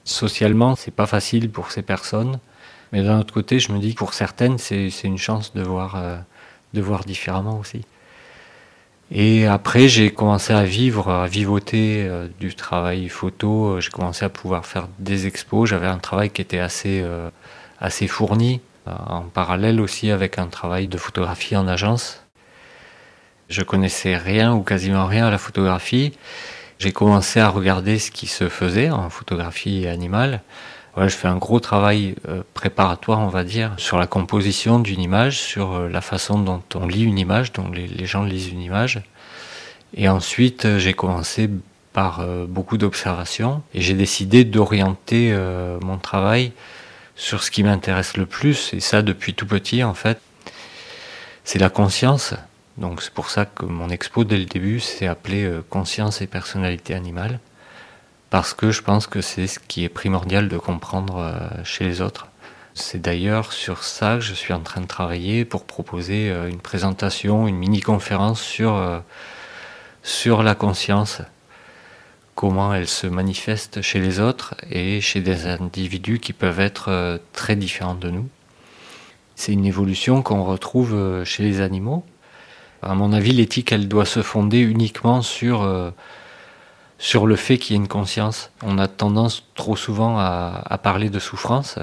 Socialement, 0.05 0.75
c'est 0.75 0.91
pas 0.91 1.07
facile 1.07 1.51
pour 1.51 1.71
ces 1.71 1.83
personnes, 1.83 2.39
mais 2.93 3.03
d'un 3.03 3.21
autre 3.21 3.33
côté, 3.33 3.61
je 3.61 3.73
me 3.73 3.79
dis 3.79 3.95
que 3.95 3.99
pour 3.99 4.15
certaines, 4.15 4.59
c'est 4.59 4.91
une 5.05 5.19
chance 5.19 5.55
de 5.55 5.63
voir, 5.63 5.97
euh, 5.97 6.19
de 6.75 6.81
voir 6.81 7.05
différemment 7.05 7.59
aussi. 7.59 7.83
Et 9.15 9.47
après, 9.47 9.89
j'ai 9.89 10.11
commencé 10.11 10.55
à 10.55 10.65
vivre, 10.65 11.11
à 11.11 11.27
vivoter 11.27 12.05
euh, 12.09 12.29
du 12.41 12.55
travail 12.55 13.09
photo. 13.09 13.79
J'ai 13.79 13.91
commencé 13.91 14.25
à 14.25 14.31
pouvoir 14.31 14.65
faire 14.65 14.89
des 14.99 15.27
expos. 15.27 15.69
J'avais 15.69 15.87
un 15.87 15.99
travail 15.99 16.31
qui 16.31 16.41
était 16.41 16.59
assez, 16.59 17.03
euh, 17.03 17.29
assez 17.79 18.09
fourni, 18.09 18.61
en 18.87 19.23
parallèle 19.23 19.81
aussi 19.81 20.11
avec 20.11 20.39
un 20.39 20.47
travail 20.47 20.89
de 20.89 20.97
photographie 20.97 21.57
en 21.57 21.69
agence. 21.69 22.25
Je 23.49 23.63
connaissais 23.63 24.17
rien 24.17 24.55
ou 24.55 24.63
quasiment 24.63 25.07
rien 25.07 25.27
à 25.27 25.31
la 25.31 25.39
photographie 25.39 26.13
j'ai 26.83 26.91
commencé 26.91 27.39
à 27.39 27.49
regarder 27.49 28.01
ce 28.01 28.11
qui 28.11 28.27
se 28.27 28.49
faisait 28.49 28.91
en 28.91 29.09
photographie 29.09 29.87
animale. 29.87 30.43
Voilà, 30.95 31.09
je 31.09 31.17
fais 31.17 31.29
un 31.29 31.37
gros 31.37 31.61
travail 31.61 32.15
euh, 32.29 32.43
préparatoire, 32.55 33.21
on 33.21 33.29
va 33.29 33.45
dire, 33.45 33.73
sur 33.79 33.99
la 33.99 34.07
composition 34.07 34.79
d'une 34.79 35.01
image, 35.01 35.39
sur 35.39 35.73
euh, 35.73 35.89
la 35.89 36.01
façon 36.01 36.39
dont 36.39 36.63
on 36.75 36.87
lit 36.87 37.05
une 37.05 37.19
image, 37.19 37.53
dont 37.53 37.71
les, 37.71 38.07
gens 38.07 38.25
lisent 38.25 38.49
une 38.49 38.61
image. 38.61 39.03
Et 39.95 40.09
ensuite, 40.09 40.67
euh, 40.67 40.79
j'ai 40.79 40.93
commencé 40.93 41.49
par 41.93 42.27
beaucoup 42.49 42.79
d'observations 42.79 43.63
et 43.75 43.83
j'ai 43.83 43.93
décidé 43.93 44.45
d'orienter 44.45 45.37
mon 45.83 45.99
travail 45.99 46.53
sur 47.17 47.43
ce 47.43 47.51
qui 47.51 47.63
m'intéresse 47.63 48.17
le 48.17 48.27
plus, 48.27 48.73
et 48.73 48.81
ça 48.81 49.03
depuis 49.03 49.35
tout 49.35 49.47
petit 49.47 49.85
en 49.85 49.95
fait. 49.95 50.19
C'est 51.45 51.59
la 51.59 51.71
conscience, 51.71 52.35
donc 52.79 53.03
c'est 53.03 53.13
pour 53.13 53.31
ça 53.31 53.45
que 53.45 53.65
mon 53.65 53.91
expo 53.91 54.25
dès 54.25 54.39
le 54.39 54.45
début 54.45 54.81
s'est 54.81 55.07
appelé 55.07 55.45
euh, 55.45 55.63
Conscience 55.69 56.23
et 56.23 56.27
personnalité 56.27 56.95
animale, 56.95 57.41
parce 58.33 58.55
que 58.55 58.71
je 58.71 58.81
pense 58.81 59.07
que 59.07 59.21
c'est 59.21 59.47
ce 59.47 59.59
qui 59.59 59.85
est 59.85 59.91
primordial 59.91 60.49
de 60.49 60.57
comprendre 60.57 61.19
euh, 61.19 61.65
chez 61.65 61.85
les 61.85 62.01
autres. 62.01 62.29
C'est 62.73 63.03
d'ailleurs 63.03 63.53
sur 63.53 63.85
ça 63.85 64.15
que 64.15 64.23
je 64.23 64.33
suis 64.33 64.55
en 64.55 64.61
train 64.61 64.81
de 64.81 64.87
travailler 64.87 65.45
pour 65.45 65.65
proposer 65.65 66.31
euh, 66.31 66.49
une 66.49 66.59
présentation, 66.59 67.47
une 67.47 67.57
mini-conférence 67.57 68.41
sur, 68.41 69.03
sur 70.03 70.43
la 70.43 70.55
conscience, 70.55 71.21
comment 72.35 72.73
elle 72.73 72.89
se 72.89 73.07
manifeste 73.07 73.83
chez 73.83 74.01
les 74.01 74.19
autres 74.19 74.55
et 74.71 75.03
chez 75.03 75.21
des 75.21 75.47
individus 75.47 76.19
qui 76.19 76.33
peuvent 76.33 76.61
être 76.61 77.21
très 77.35 77.55
différents 77.55 77.95
de 77.95 78.09
nous. 78.09 78.31
C'est 79.37 79.53
une 79.53 79.67
évolution 79.67 80.23
qu'on 80.23 80.43
retrouve 80.43 81.23
chez 81.25 81.43
les 81.43 81.61
animaux, 81.61 82.03
à 82.83 82.97
mon 82.97 83.13
avis, 83.13 83.33
l'éthique, 83.33 83.71
elle 83.71 83.87
doit 83.87 84.05
se 84.05 84.23
fonder 84.23 84.59
uniquement 84.59 85.23
sur, 85.23 85.63
euh, 85.63 85.93
sur 87.03 87.27
le 87.27 87.35
fait 87.35 87.59
qu'il 87.59 87.75
y 87.75 87.77
ait 87.77 87.83
une 87.83 87.89
conscience. 87.89 88.53
On 88.63 88.79
a 88.79 88.87
tendance 88.87 89.45
trop 89.57 89.75
souvent 89.75 90.21
à, 90.21 90.79
parler 90.85 91.11
de 91.11 91.19
souffrance. 91.19 91.81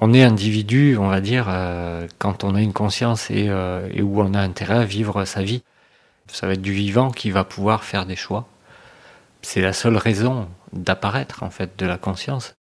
On 0.00 0.14
est 0.14 0.22
individu, 0.22 0.96
on 0.96 1.08
va 1.08 1.20
dire, 1.20 1.44
euh, 1.50 2.08
quand 2.18 2.42
on 2.42 2.54
a 2.54 2.62
une 2.62 2.72
conscience 2.72 3.28
euh, 3.30 3.86
et, 3.92 4.00
où 4.00 4.22
on 4.22 4.32
a 4.32 4.40
intérêt 4.40 4.78
à 4.78 4.84
vivre 4.84 5.26
sa 5.26 5.42
vie. 5.42 5.62
Ça 6.26 6.46
va 6.46 6.54
être 6.54 6.62
du 6.62 6.72
vivant 6.72 7.10
qui 7.10 7.30
va 7.30 7.44
pouvoir 7.44 7.84
faire 7.84 8.06
des 8.06 8.16
choix. 8.16 8.48
C'est 9.42 9.60
la 9.60 9.74
seule 9.74 9.98
raison 9.98 10.48
d'apparaître, 10.72 11.42
en 11.42 11.50
fait, 11.50 11.78
de 11.78 11.84
la 11.84 11.98
conscience. 11.98 12.54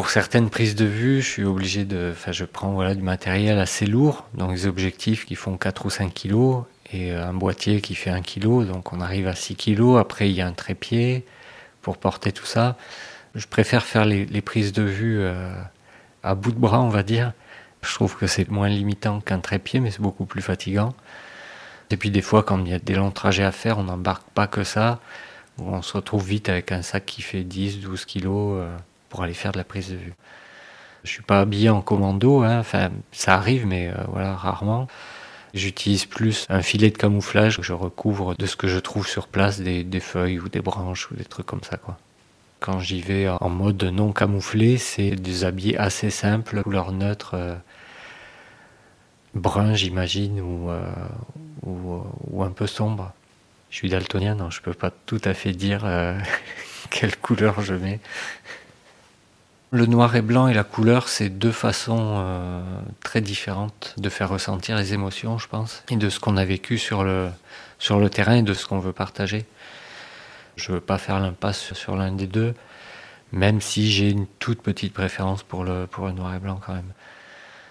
Pour 0.00 0.08
certaines 0.08 0.48
prises 0.48 0.76
de 0.76 0.86
vue, 0.86 1.20
je 1.20 1.28
suis 1.28 1.44
obligé 1.44 1.84
de, 1.84 2.12
enfin, 2.12 2.32
je 2.32 2.46
prends 2.46 2.72
voilà 2.72 2.94
du 2.94 3.02
matériel 3.02 3.58
assez 3.58 3.84
lourd, 3.84 4.24
donc 4.32 4.52
des 4.52 4.66
objectifs 4.66 5.26
qui 5.26 5.34
font 5.34 5.58
4 5.58 5.84
ou 5.84 5.90
5 5.90 6.14
kilos 6.14 6.64
et 6.90 7.12
euh, 7.12 7.28
un 7.28 7.34
boîtier 7.34 7.82
qui 7.82 7.94
fait 7.94 8.08
1 8.08 8.22
kilo, 8.22 8.64
donc 8.64 8.94
on 8.94 9.02
arrive 9.02 9.28
à 9.28 9.34
6 9.34 9.56
kilos. 9.56 10.00
Après, 10.00 10.30
il 10.30 10.34
y 10.34 10.40
a 10.40 10.46
un 10.46 10.54
trépied 10.54 11.26
pour 11.82 11.98
porter 11.98 12.32
tout 12.32 12.46
ça. 12.46 12.78
Je 13.34 13.46
préfère 13.46 13.84
faire 13.84 14.06
les, 14.06 14.40
prises 14.40 14.72
de 14.72 14.84
vue 14.84 15.18
euh, 15.20 15.52
à 16.22 16.34
bout 16.34 16.52
de 16.52 16.58
bras, 16.58 16.80
on 16.80 16.88
va 16.88 17.02
dire. 17.02 17.34
Je 17.82 17.92
trouve 17.92 18.16
que 18.16 18.26
c'est 18.26 18.48
moins 18.50 18.70
limitant 18.70 19.20
qu'un 19.20 19.40
trépied, 19.40 19.80
mais 19.80 19.90
c'est 19.90 20.00
beaucoup 20.00 20.24
plus 20.24 20.40
fatigant. 20.40 20.94
Et 21.90 21.98
puis 21.98 22.10
des 22.10 22.22
fois, 22.22 22.42
quand 22.42 22.64
il 22.64 22.70
y 22.70 22.74
a 22.74 22.78
des 22.78 22.94
longs 22.94 23.10
trajets 23.10 23.44
à 23.44 23.52
faire, 23.52 23.76
on 23.76 23.84
n'embarque 23.84 24.30
pas 24.30 24.46
que 24.46 24.64
ça. 24.64 24.98
On 25.58 25.82
se 25.82 25.92
retrouve 25.92 26.26
vite 26.26 26.48
avec 26.48 26.72
un 26.72 26.80
sac 26.80 27.04
qui 27.04 27.20
fait 27.20 27.44
10, 27.44 27.80
12 27.80 28.06
kilos 28.06 28.60
euh, 28.62 28.74
pour 29.10 29.22
aller 29.22 29.34
faire 29.34 29.52
de 29.52 29.58
la 29.58 29.64
prise 29.64 29.90
de 29.90 29.96
vue. 29.96 30.14
Je 31.04 31.10
suis 31.10 31.22
pas 31.22 31.40
habillé 31.40 31.68
en 31.68 31.82
commando, 31.82 32.42
hein. 32.42 32.58
enfin 32.58 32.90
ça 33.12 33.34
arrive, 33.34 33.66
mais 33.66 33.88
euh, 33.88 33.94
voilà 34.08 34.34
rarement. 34.34 34.86
J'utilise 35.52 36.04
plus 36.04 36.46
un 36.48 36.62
filet 36.62 36.90
de 36.90 36.96
camouflage 36.96 37.56
que 37.56 37.62
je 37.62 37.72
recouvre 37.72 38.36
de 38.36 38.46
ce 38.46 38.54
que 38.54 38.68
je 38.68 38.78
trouve 38.78 39.06
sur 39.08 39.26
place, 39.26 39.60
des, 39.60 40.00
feuilles 40.00 40.38
ou 40.38 40.48
des 40.48 40.60
branches 40.60 41.10
ou 41.10 41.16
des 41.16 41.24
trucs 41.24 41.46
comme 41.46 41.62
ça 41.62 41.76
quoi. 41.76 41.98
Quand 42.60 42.78
j'y 42.78 43.00
vais 43.00 43.26
en 43.26 43.48
mode 43.48 43.82
non 43.84 44.12
camouflé, 44.12 44.76
c'est 44.76 45.12
des 45.12 45.44
habits 45.44 45.76
assez 45.76 46.10
simples, 46.10 46.62
couleur 46.62 46.92
neutre, 46.92 47.30
euh, 47.32 47.54
brun 49.34 49.72
j'imagine, 49.72 50.40
ou, 50.40 50.70
euh, 50.70 50.84
ou, 51.62 52.42
un 52.42 52.50
peu 52.50 52.66
sombre. 52.66 53.12
Je 53.70 53.76
suis 53.76 53.88
daltonien, 53.88 54.36
donc 54.36 54.52
je 54.52 54.60
peux 54.60 54.74
pas 54.74 54.90
tout 54.90 55.22
à 55.24 55.32
fait 55.32 55.52
dire 55.52 55.86
quelle 56.90 57.16
couleur 57.16 57.62
je 57.62 57.74
mets. 57.74 57.98
Le 59.72 59.86
noir 59.86 60.16
et 60.16 60.22
blanc 60.22 60.48
et 60.48 60.54
la 60.54 60.64
couleur, 60.64 61.08
c'est 61.08 61.28
deux 61.28 61.52
façons 61.52 62.14
euh, 62.16 62.60
très 63.04 63.20
différentes 63.20 63.94
de 63.98 64.08
faire 64.08 64.28
ressentir 64.28 64.76
les 64.76 64.94
émotions, 64.94 65.38
je 65.38 65.46
pense, 65.46 65.84
et 65.88 65.96
de 65.96 66.08
ce 66.08 66.18
qu'on 66.18 66.36
a 66.36 66.44
vécu 66.44 66.76
sur 66.76 67.04
le, 67.04 67.28
sur 67.78 68.00
le 68.00 68.10
terrain 68.10 68.34
et 68.38 68.42
de 68.42 68.52
ce 68.52 68.66
qu'on 68.66 68.80
veut 68.80 68.92
partager. 68.92 69.46
Je 70.56 70.72
veux 70.72 70.80
pas 70.80 70.98
faire 70.98 71.20
l'impasse 71.20 71.72
sur 71.72 71.94
l'un 71.94 72.10
des 72.10 72.26
deux, 72.26 72.52
même 73.30 73.60
si 73.60 73.92
j'ai 73.92 74.10
une 74.10 74.26
toute 74.40 74.60
petite 74.60 74.92
préférence 74.92 75.44
pour 75.44 75.62
le, 75.62 75.86
pour 75.86 76.06
le 76.06 76.12
noir 76.14 76.34
et 76.34 76.40
blanc 76.40 76.58
quand 76.66 76.74
même. 76.74 76.92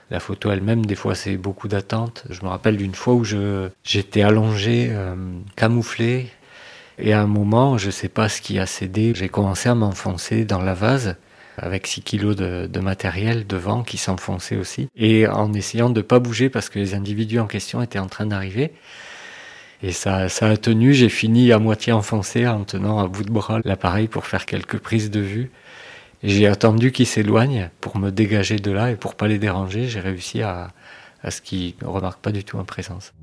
La 0.09 0.21
photo 0.21 0.51
elle-même, 0.51 0.85
des 0.85 0.95
fois, 0.95 1.15
c'est 1.15 1.35
beaucoup 1.35 1.67
d'attente. 1.67 2.23
Je 2.29 2.41
me 2.43 2.47
rappelle 2.47 2.77
d'une 2.77 2.95
fois 2.95 3.13
où 3.13 3.25
j'étais 3.83 4.21
allongé, 4.21 4.87
euh, 4.89 5.15
camouflé, 5.57 6.31
et 6.97 7.11
à 7.11 7.19
un 7.19 7.27
moment, 7.27 7.77
je 7.77 7.89
sais 7.89 8.09
pas 8.09 8.29
ce 8.29 8.39
qui 8.39 8.57
a 8.57 8.65
cédé, 8.65 9.11
j'ai 9.13 9.27
commencé 9.27 9.67
à 9.67 9.75
m'enfoncer 9.75 10.45
dans 10.45 10.61
la 10.61 10.73
vase 10.73 11.17
avec 11.61 11.87
6 11.87 12.01
kilos 12.01 12.35
de, 12.35 12.67
de 12.67 12.79
matériel 12.79 13.47
devant 13.47 13.83
qui 13.83 13.97
s'enfonçait 13.97 14.57
aussi, 14.57 14.89
et 14.95 15.27
en 15.27 15.53
essayant 15.53 15.89
de 15.89 16.01
pas 16.01 16.19
bouger 16.19 16.49
parce 16.49 16.69
que 16.69 16.79
les 16.79 16.93
individus 16.93 17.39
en 17.39 17.47
question 17.47 17.81
étaient 17.81 17.99
en 17.99 18.07
train 18.07 18.25
d'arriver. 18.25 18.73
Et 19.81 19.91
ça, 19.93 20.27
ça 20.27 20.49
a 20.49 20.57
tenu, 20.57 20.93
j'ai 20.93 21.09
fini 21.09 21.51
à 21.51 21.59
moitié 21.59 21.93
enfoncé 21.93 22.45
en 22.47 22.65
tenant 22.65 22.99
à 22.99 23.07
bout 23.07 23.23
de 23.23 23.31
bras 23.31 23.59
l'appareil 23.63 24.07
pour 24.07 24.25
faire 24.25 24.45
quelques 24.45 24.77
prises 24.77 25.09
de 25.09 25.21
vue. 25.21 25.51
J'ai 26.21 26.47
attendu 26.47 26.91
qu'ils 26.91 27.07
s'éloignent 27.07 27.69
pour 27.79 27.97
me 27.97 28.11
dégager 28.11 28.57
de 28.57 28.71
là 28.71 28.91
et 28.91 28.97
pour 28.97 29.15
pas 29.15 29.27
les 29.29 29.39
déranger, 29.39 29.87
j'ai 29.87 30.01
réussi 30.01 30.41
à, 30.41 30.73
à 31.23 31.31
ce 31.31 31.41
qu'ils 31.41 31.75
ne 31.81 31.87
remarquent 31.87 32.21
pas 32.21 32.33
du 32.33 32.43
tout 32.43 32.57
ma 32.57 32.65
présence. 32.65 33.13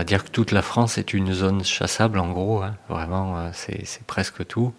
Va 0.00 0.04
dire 0.04 0.24
que 0.24 0.30
toute 0.30 0.50
la 0.50 0.62
France 0.62 0.96
est 0.96 1.12
une 1.12 1.34
zone 1.34 1.62
chassable 1.62 2.18
en 2.18 2.30
gros, 2.30 2.62
hein. 2.62 2.74
vraiment 2.88 3.36
euh, 3.36 3.50
c'est 3.52 4.06
presque 4.06 4.46
tout. 4.46 4.72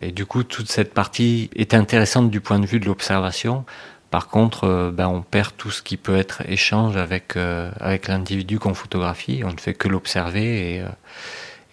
Et 0.00 0.10
du 0.10 0.24
coup 0.24 0.42
toute 0.42 0.70
cette 0.70 0.94
partie 0.94 1.50
est 1.54 1.74
intéressante 1.74 2.30
du 2.30 2.40
point 2.40 2.58
de 2.58 2.64
vue 2.64 2.80
de 2.80 2.86
l'observation. 2.86 3.66
Par 4.10 4.28
contre, 4.28 4.64
euh, 4.64 4.90
ben, 4.90 5.06
on 5.06 5.20
perd 5.20 5.54
tout 5.58 5.70
ce 5.70 5.82
qui 5.82 5.98
peut 5.98 6.16
être 6.16 6.40
échange 6.48 6.96
avec, 6.96 7.36
euh, 7.36 7.70
avec 7.78 8.08
l'individu 8.08 8.58
qu'on 8.58 8.72
photographie. 8.72 9.42
On 9.44 9.52
ne 9.52 9.58
fait 9.58 9.74
que 9.74 9.86
l'observer 9.86 10.76
et 10.76 10.84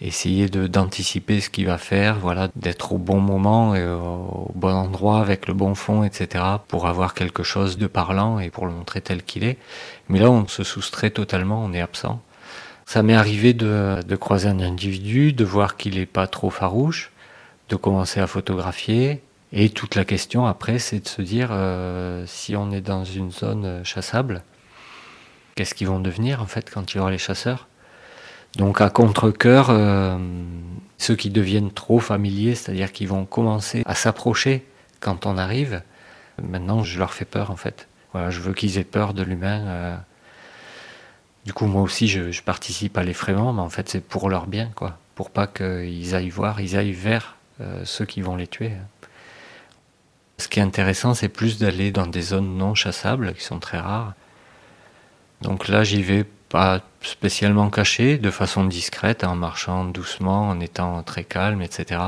essayer 0.02 0.50
d'anticiper 0.50 1.40
ce 1.40 1.48
qu'il 1.48 1.64
va 1.64 1.78
faire, 1.78 2.18
voilà, 2.18 2.48
d'être 2.56 2.92
au 2.92 2.98
bon 2.98 3.20
moment 3.20 3.74
et 3.74 3.86
au 3.86 4.52
bon 4.54 4.74
endroit 4.74 5.20
avec 5.20 5.48
le 5.48 5.54
bon 5.54 5.74
fond, 5.74 6.04
etc. 6.04 6.44
pour 6.68 6.86
avoir 6.86 7.14
quelque 7.14 7.42
chose 7.42 7.78
de 7.78 7.86
parlant 7.86 8.38
et 8.38 8.50
pour 8.50 8.66
le 8.66 8.72
montrer 8.72 9.00
tel 9.00 9.22
qu'il 9.22 9.44
est. 9.44 9.56
Mais 10.10 10.18
là, 10.18 10.30
on 10.30 10.46
se 10.46 10.62
soustrait 10.62 11.08
totalement, 11.08 11.64
on 11.64 11.72
est 11.72 11.80
absent. 11.80 12.20
Ça 12.86 13.02
m'est 13.02 13.14
arrivé 13.14 13.52
de, 13.52 14.00
de, 14.06 14.16
croiser 14.16 14.48
un 14.48 14.60
individu, 14.60 15.32
de 15.32 15.44
voir 15.44 15.76
qu'il 15.76 15.96
n'est 15.96 16.06
pas 16.06 16.28
trop 16.28 16.50
farouche, 16.50 17.10
de 17.68 17.74
commencer 17.74 18.20
à 18.20 18.28
photographier. 18.28 19.22
Et 19.52 19.70
toute 19.70 19.96
la 19.96 20.04
question 20.04 20.46
après, 20.46 20.78
c'est 20.78 21.00
de 21.00 21.08
se 21.08 21.20
dire 21.20 21.48
euh, 21.50 22.24
si 22.28 22.54
on 22.54 22.70
est 22.70 22.80
dans 22.80 23.04
une 23.04 23.32
zone 23.32 23.84
chassable, 23.84 24.42
qu'est-ce 25.56 25.74
qu'ils 25.74 25.88
vont 25.88 25.98
devenir 25.98 26.40
en 26.40 26.46
fait 26.46 26.70
quand 26.70 26.94
il 26.94 26.98
y 26.98 27.00
aura 27.00 27.10
les 27.10 27.18
chasseurs? 27.18 27.66
Donc 28.56 28.80
à 28.80 28.88
contre-coeur, 28.88 29.68
euh, 29.70 30.16
ceux 30.96 31.16
qui 31.16 31.30
deviennent 31.30 31.72
trop 31.72 31.98
familiers, 31.98 32.54
c'est-à-dire 32.54 32.92
qui 32.92 33.06
vont 33.06 33.24
commencer 33.24 33.82
à 33.84 33.96
s'approcher 33.96 34.64
quand 35.00 35.26
on 35.26 35.36
arrive, 35.38 35.82
maintenant 36.40 36.84
je 36.84 36.98
leur 37.00 37.12
fais 37.12 37.24
peur 37.24 37.50
en 37.50 37.56
fait. 37.56 37.88
Voilà, 38.12 38.30
je 38.30 38.40
veux 38.40 38.54
qu'ils 38.54 38.78
aient 38.78 38.84
peur 38.84 39.12
de 39.12 39.24
l'humain. 39.24 39.66
Euh, 39.66 39.96
du 41.46 41.52
coup, 41.52 41.66
moi 41.66 41.82
aussi, 41.82 42.08
je, 42.08 42.42
participe 42.42 42.98
à 42.98 43.04
l'effrayement, 43.04 43.52
mais 43.52 43.62
en 43.62 43.70
fait, 43.70 43.88
c'est 43.88 44.00
pour 44.00 44.28
leur 44.28 44.48
bien, 44.48 44.68
quoi. 44.74 44.98
Pour 45.14 45.30
pas 45.30 45.46
qu'ils 45.46 46.16
aillent 46.16 46.28
voir, 46.28 46.60
ils 46.60 46.76
aillent 46.76 46.90
vers 46.90 47.36
euh, 47.60 47.82
ceux 47.84 48.04
qui 48.04 48.20
vont 48.20 48.34
les 48.34 48.48
tuer. 48.48 48.72
Ce 50.38 50.48
qui 50.48 50.58
est 50.58 50.62
intéressant, 50.62 51.14
c'est 51.14 51.28
plus 51.28 51.58
d'aller 51.58 51.92
dans 51.92 52.08
des 52.08 52.20
zones 52.20 52.58
non 52.58 52.74
chassables, 52.74 53.32
qui 53.32 53.44
sont 53.44 53.60
très 53.60 53.78
rares. 53.78 54.14
Donc 55.40 55.68
là, 55.68 55.84
j'y 55.84 56.02
vais 56.02 56.24
pas 56.48 56.80
spécialement 57.00 57.70
caché, 57.70 58.18
de 58.18 58.32
façon 58.32 58.64
discrète, 58.64 59.22
en 59.22 59.36
marchant 59.36 59.84
doucement, 59.84 60.48
en 60.48 60.58
étant 60.58 61.04
très 61.04 61.22
calme, 61.22 61.62
etc. 61.62 62.00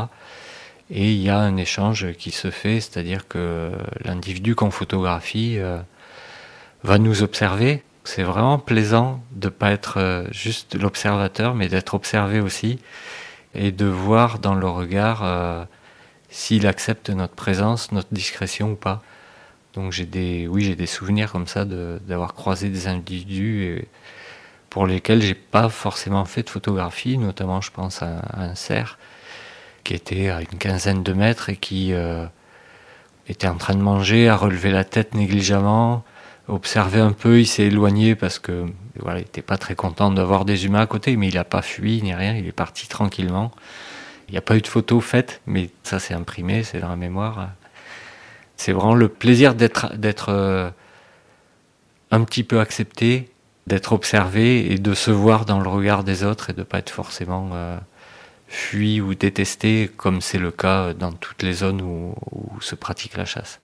Et 0.90 1.12
il 1.12 1.22
y 1.22 1.30
a 1.30 1.38
un 1.38 1.56
échange 1.56 2.12
qui 2.14 2.32
se 2.32 2.50
fait, 2.50 2.80
c'est-à-dire 2.80 3.28
que 3.28 3.70
l'individu 4.04 4.56
qu'on 4.56 4.72
photographie 4.72 5.58
euh, 5.58 5.78
va 6.82 6.98
nous 6.98 7.22
observer 7.22 7.84
c'est 8.08 8.22
vraiment 8.22 8.58
plaisant 8.58 9.22
de 9.32 9.50
pas 9.50 9.70
être 9.70 9.98
euh, 9.98 10.24
juste 10.30 10.74
l'observateur, 10.74 11.54
mais 11.54 11.68
d'être 11.68 11.92
observé 11.92 12.40
aussi 12.40 12.78
et 13.54 13.70
de 13.70 13.84
voir 13.84 14.38
dans 14.38 14.54
le 14.54 14.66
regard 14.66 15.22
euh, 15.22 15.62
s'il 16.30 16.66
accepte 16.66 17.10
notre 17.10 17.34
présence, 17.34 17.92
notre 17.92 18.08
discrétion 18.10 18.72
ou 18.72 18.76
pas. 18.76 19.02
Donc 19.74 19.92
j'ai 19.92 20.06
des, 20.06 20.48
oui, 20.48 20.64
j'ai 20.64 20.74
des 20.74 20.86
souvenirs 20.86 21.30
comme 21.30 21.46
ça 21.46 21.66
d'avoir 21.66 22.32
croisé 22.32 22.70
des 22.70 22.88
individus 22.88 23.64
et, 23.64 23.88
pour 24.70 24.86
lesquels 24.86 25.20
j'ai 25.20 25.34
pas 25.34 25.68
forcément 25.68 26.24
fait 26.24 26.44
de 26.44 26.50
photographie, 26.50 27.18
notamment 27.18 27.60
je 27.60 27.70
pense 27.70 28.02
à, 28.02 28.22
un 28.32 28.54
cerf 28.54 28.98
qui 29.84 29.92
était 29.92 30.30
à 30.30 30.40
une 30.40 30.58
quinzaine 30.58 31.02
de 31.02 31.12
mètres 31.12 31.50
et 31.50 31.56
qui 31.56 31.92
euh, 31.92 32.24
était 33.28 33.48
en 33.48 33.56
train 33.56 33.74
de 33.74 33.82
manger, 33.82 34.30
à 34.30 34.36
relever 34.36 34.70
la 34.70 34.84
tête 34.84 35.12
négligemment, 35.12 36.04
observé 36.48 37.00
un 37.00 37.12
peu, 37.12 37.40
il 37.40 37.46
s'est 37.46 37.64
éloigné 37.64 38.14
parce 38.14 38.38
que 38.38 38.66
voilà, 38.98 39.20
il 39.20 39.22
n'était 39.22 39.42
pas 39.42 39.58
très 39.58 39.74
content 39.74 40.10
d'avoir 40.10 40.44
des 40.44 40.64
humains 40.64 40.80
à 40.80 40.86
côté, 40.86 41.16
mais 41.16 41.28
il 41.28 41.34
n'a 41.34 41.44
pas 41.44 41.62
fui 41.62 42.02
ni 42.02 42.14
rien, 42.14 42.34
il 42.34 42.46
est 42.46 42.52
parti 42.52 42.88
tranquillement. 42.88 43.52
Il 44.28 44.32
n'y 44.32 44.38
a 44.38 44.42
pas 44.42 44.56
eu 44.56 44.60
de 44.60 44.66
photo 44.66 45.00
faite, 45.00 45.40
mais 45.46 45.70
ça 45.84 45.98
c'est 45.98 46.14
imprimé, 46.14 46.62
c'est 46.62 46.80
dans 46.80 46.88
la 46.88 46.96
mémoire. 46.96 47.50
C'est 48.56 48.72
vraiment 48.72 48.94
le 48.94 49.08
plaisir 49.08 49.54
d'être 49.54 49.94
d'être 49.96 50.30
euh, 50.30 50.70
un 52.10 52.24
petit 52.24 52.44
peu 52.44 52.60
accepté, 52.60 53.30
d'être 53.66 53.92
observé 53.92 54.72
et 54.72 54.78
de 54.78 54.94
se 54.94 55.10
voir 55.10 55.44
dans 55.44 55.60
le 55.60 55.68
regard 55.68 56.04
des 56.04 56.24
autres 56.24 56.50
et 56.50 56.52
de 56.52 56.62
pas 56.62 56.78
être 56.78 56.90
forcément 56.90 57.50
euh, 57.54 57.78
fui 58.48 59.00
ou 59.00 59.14
détesté 59.14 59.90
comme 59.96 60.20
c'est 60.20 60.38
le 60.38 60.50
cas 60.50 60.94
dans 60.94 61.12
toutes 61.12 61.42
les 61.42 61.52
zones 61.52 61.82
où, 61.82 62.14
où 62.32 62.60
se 62.60 62.74
pratique 62.74 63.16
la 63.16 63.24
chasse. 63.24 63.60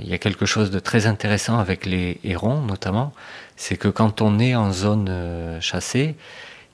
Il 0.00 0.08
y 0.08 0.14
a 0.14 0.18
quelque 0.18 0.46
chose 0.46 0.70
de 0.70 0.78
très 0.78 1.06
intéressant 1.06 1.58
avec 1.58 1.86
les 1.86 2.20
hérons 2.24 2.60
notamment, 2.60 3.12
c'est 3.56 3.76
que 3.76 3.88
quand 3.88 4.22
on 4.22 4.38
est 4.38 4.54
en 4.54 4.72
zone 4.72 5.08
euh, 5.08 5.60
chassée, 5.60 6.14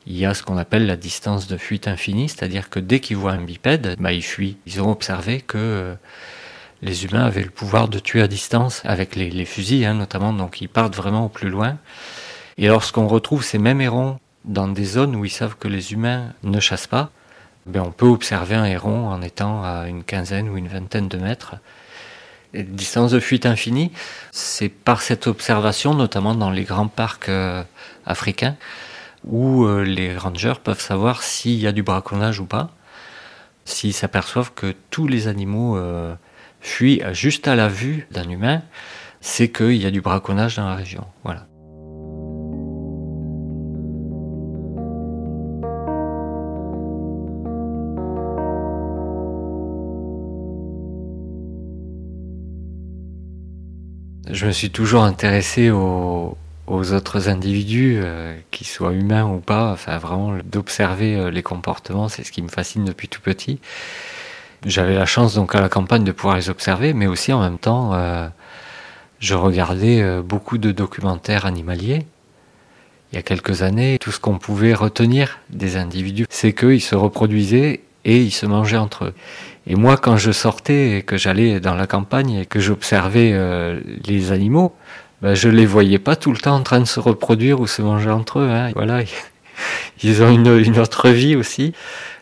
il 0.07 0.17
y 0.17 0.27
a 0.27 0.35
ce 0.35 0.43
qu'on 0.43 0.59
appelle 0.59 0.87
la 0.87 0.97
distance 0.97 1.47
de 1.47 1.57
fuite 1.57 1.89
infinie, 1.89 2.29
c'est-à-dire 2.29 2.69
que 2.69 2.79
dès 2.79 3.01
qu'ils 3.01 3.17
voient 3.17 3.33
un 3.33 3.43
bipède, 3.43 3.97
bah, 3.99 4.13
ils 4.13 4.23
fuient. 4.23 4.59
Ils 4.67 4.83
ont 4.83 4.91
observé 4.91 5.41
que 5.41 5.57
euh, 5.57 5.95
les 6.83 7.05
humains 7.05 7.25
avaient 7.25 7.43
le 7.43 7.51
pouvoir 7.51 7.89
de 7.89 7.99
tuer 7.99 8.21
à 8.21 8.29
distance 8.29 8.83
avec 8.85 9.17
les, 9.17 9.45
fusils 9.47 9.85
hein, 9.87 9.95
notamment, 9.95 10.33
donc 10.33 10.61
ils 10.61 10.69
partent 10.69 10.95
vraiment 10.95 11.27
au 11.27 11.29
plus 11.31 11.49
loin. 11.49 11.79
Et 12.59 12.69
lorsqu'on 12.69 13.09
retrouve 13.09 13.43
ces 13.43 13.59
mêmes 13.59 13.81
hérons 13.81 14.19
dans 14.45 14.69
des 14.69 14.85
zones 14.85 15.17
où 15.17 15.25
ils 15.25 15.31
savent 15.31 15.57
que 15.57 15.69
les 15.69 15.95
humains 15.95 16.35
ne 16.43 16.61
chassent 16.61 16.87
pas, 16.87 17.11
ben 17.67 17.81
on 17.81 17.91
peut 17.91 18.07
observer 18.07 18.57
un 18.57 18.67
héron 18.67 19.09
en 19.09 19.23
étant 19.23 19.65
à 19.65 19.89
une 19.89 20.05
quinzaine 20.05 20.51
ou 20.51 20.59
une 20.59 20.69
vingtaine 20.69 21.09
de 21.09 21.17
mètres 21.17 21.57
distance 22.63 23.11
de 23.11 23.21
fuite 23.21 23.47
infinie, 23.47 23.91
c'est 24.31 24.69
par 24.69 25.03
cette 25.03 25.27
observation, 25.27 25.95
notamment 25.95 26.35
dans 26.35 26.51
les 26.51 26.65
grands 26.65 26.89
parcs 26.89 27.29
euh, 27.29 27.63
africains, 28.07 28.57
où 29.25 29.65
euh, 29.65 29.83
les 29.83 30.17
rangers 30.17 30.55
peuvent 30.63 30.81
savoir 30.81 31.23
s'il 31.23 31.59
y 31.59 31.67
a 31.67 31.73
du 31.73 31.83
braconnage 31.83 32.41
ou 32.41 32.47
pas, 32.47 32.71
s'ils 33.65 33.95
s'aperçoivent 33.95 34.53
que 34.55 34.75
tous 34.91 35.07
les 35.07 35.27
animaux 35.29 35.77
euh, 35.77 36.15
fuient 36.61 37.03
juste 37.13 37.49
à 37.49 37.57
la 37.57 37.69
vue 37.69 38.07
d'un 38.11 38.29
humain, 38.29 38.63
c'est 39.21 39.51
qu'il 39.51 39.77
y 39.77 39.87
a 39.87 39.91
du 39.91 40.01
braconnage 40.01 40.57
dans 40.57 40.69
la 40.69 40.75
région. 40.75 41.07
Voilà. 41.25 41.47
Je 54.35 54.47
me 54.47 54.51
suis 54.51 54.71
toujours 54.71 55.05
intéressé 55.05 55.71
aux, 55.71 56.37
autres 56.67 57.29
individus, 57.29 58.01
euh, 58.03 58.37
qu'ils 58.51 58.67
soient 58.67 58.93
humains 58.93 59.25
ou 59.25 59.39
pas. 59.39 59.71
Enfin, 59.71 59.97
vraiment, 59.99 60.37
d'observer 60.45 61.15
euh, 61.15 61.31
les 61.31 61.45
comportements, 61.45 62.09
c'est 62.09 62.25
ce 62.25 62.33
qui 62.33 62.43
me 62.43 62.49
fascine 62.49 62.85
depuis 62.85 63.07
tout 63.07 63.21
petit. 63.21 63.61
J'avais 64.67 64.97
la 64.97 65.07
chance 65.07 65.37
donc 65.37 65.55
à 65.55 65.61
la 65.61 65.69
campagne 65.69 66.03
de 66.03 66.11
pouvoir 66.11 66.35
les 66.35 66.51
observer, 66.51 66.95
mais 66.95 67.07
aussi 67.07 67.33
en 67.33 67.43
même 67.43 67.59
temps, 67.59 67.95
euh, 67.95 68.27
je 69.21 69.37
regardais 69.37 70.03
beaucoup 70.23 70.59
de 70.59 70.73
documentaires 70.73 71.47
animaliers. 71.47 72.05
Il 73.13 73.17
y 73.17 73.19
a 73.19 73.23
quelques 73.23 73.63
années, 73.63 73.99
tout 74.01 74.11
ce 74.11 74.19
qu'on 74.19 74.39
pouvait 74.39 74.75
retenir 74.75 75.39
des 75.51 75.77
individus, 75.77 76.27
c'est 76.29 76.53
qu'ils 76.55 76.83
se 76.83 76.97
reproduisaient 76.97 77.83
et 78.05 78.21
ils 78.21 78.33
se 78.33 78.47
mangeaient 78.47 78.79
entre 78.79 79.05
eux. 79.05 79.15
Et 79.67 79.77
moi, 79.77 79.97
quand 79.97 80.17
je 80.17 80.31
sortais 80.31 80.99
et 80.99 81.03
que 81.03 81.17
j'allais 81.17 81.61
dans 81.61 81.75
la 81.75 81.87
campagne 81.87 82.35
et 82.35 82.47
que 82.47 82.61
j'observais 82.61 83.31
euh, 83.33 83.81
les 84.07 84.33
animaux, 84.33 84.75
ben, 85.23 85.35
je 85.35 85.49
les 85.49 85.65
voyais 85.65 85.99
pas 85.99 86.17
tout 86.17 86.33
le 86.33 86.39
temps 86.39 86.55
en 86.55 86.63
train 86.63 86.81
de 86.81 86.85
se 86.85 87.01
reproduire 87.01 87.61
ou 87.61 87.67
se 87.67 87.81
manger 87.81 88.11
entre 88.11 88.41
eux. 88.41 88.51
Hein. 88.51 88.73
Voilà, 88.75 89.01
ils 90.03 90.23
ont 90.23 90.29
une, 90.29 90.59
une, 90.59 90.79
autre 90.79 91.09
vie 91.09 91.35
aussi. 91.35 91.73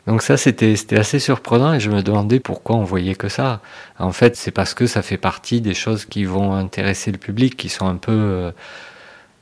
Donc 0.07 0.23
ça, 0.23 0.37
c'était 0.37 0.77
assez 0.97 1.19
surprenant 1.19 1.75
et 1.75 1.81
je 1.81 1.91
me 1.91 2.03
demandais 2.03 2.39
pourquoi 2.39 2.77
on 2.77 2.85
voyait 2.85 3.17
que 3.17 3.29
ça. 3.29 3.61
En 3.99 4.13
fait, 4.13 4.37
c'est 4.37 4.51
parce 4.53 4.75
que 4.75 4.87
ça 4.87 5.03
fait 5.03 5.17
partie 5.17 5.61
des 5.61 5.75
choses 5.75 6.05
qui 6.05 6.25
vont 6.25 6.55
intéresser 6.55 7.11
le 7.11 7.19
public, 7.19 7.57
qui 7.57 7.69
sont 7.69 7.87
un 7.89 7.97
peu 7.97 8.13
euh, 8.13 8.53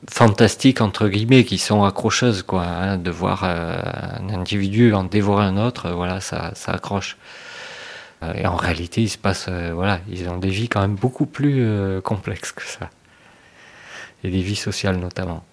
fantastiques 0.09 0.81
entre 0.81 1.07
guillemets, 1.07 1.43
qui 1.43 1.59
sont 1.59 1.83
accrocheuses 1.83 2.41
quoi. 2.41 2.63
Hein, 2.63 2.97
de 2.97 3.11
voir 3.11 3.43
euh, 3.43 3.79
un 4.19 4.33
individu 4.33 4.93
en 4.93 5.03
dévorer 5.03 5.45
un 5.45 5.57
autre, 5.57 5.91
voilà, 5.91 6.19
ça 6.19 6.51
ça 6.55 6.71
accroche. 6.71 7.17
Euh, 8.23 8.33
et 8.35 8.45
en 8.45 8.55
réalité, 8.55 9.07
se 9.07 9.17
euh, 9.49 9.71
voilà, 9.73 9.99
ils 10.09 10.29
ont 10.29 10.37
des 10.37 10.49
vies 10.49 10.69
quand 10.69 10.81
même 10.81 10.95
beaucoup 10.95 11.25
plus 11.25 11.57
euh, 11.59 12.01
complexes 12.01 12.51
que 12.51 12.63
ça. 12.63 12.89
Et 14.23 14.29
des 14.29 14.41
vies 14.41 14.55
sociales 14.55 14.97
notamment. 14.97 15.43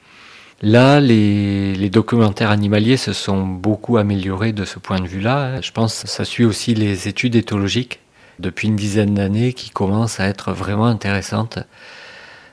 Là, 0.60 1.00
les, 1.00 1.88
documentaires 1.90 2.50
animaliers 2.50 2.96
se 2.96 3.12
sont 3.12 3.46
beaucoup 3.46 3.96
améliorés 3.96 4.52
de 4.52 4.64
ce 4.64 4.78
point 4.78 5.00
de 5.00 5.06
vue-là. 5.06 5.60
Je 5.60 5.72
pense 5.72 6.02
que 6.02 6.08
ça 6.08 6.24
suit 6.24 6.44
aussi 6.44 6.74
les 6.74 7.08
études 7.08 7.36
éthologiques 7.36 8.00
depuis 8.40 8.68
une 8.68 8.76
dizaine 8.76 9.14
d'années 9.14 9.52
qui 9.52 9.70
commencent 9.70 10.20
à 10.20 10.26
être 10.26 10.52
vraiment 10.52 10.86
intéressantes. 10.86 11.60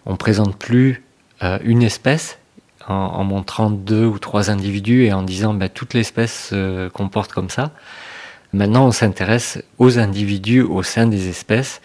On 0.06 0.15
présente 0.15 0.58
plus 0.58 1.04
une 1.63 1.84
espèce 1.84 2.38
en, 2.88 3.23
montrant 3.23 3.69
deux 3.69 4.06
ou 4.06 4.19
trois 4.19 4.49
individus 4.49 5.06
et 5.06 5.13
en 5.13 5.23
disant 5.23 5.54
ben, 5.54 5.69
toute 5.69 5.93
l'espèce 5.93 6.49
se 6.49 6.88
comporte 6.89 7.34
comme 7.34 7.49
ça. 7.49 7.71
Maintenant, 8.56 8.86
on 8.88 8.91
s'intéresse 8.94 9.62
aux 9.80 10.00
individus 10.00 10.62
au 10.62 10.82
sein 10.82 11.08
des 11.08 11.28
espèces 11.28 11.82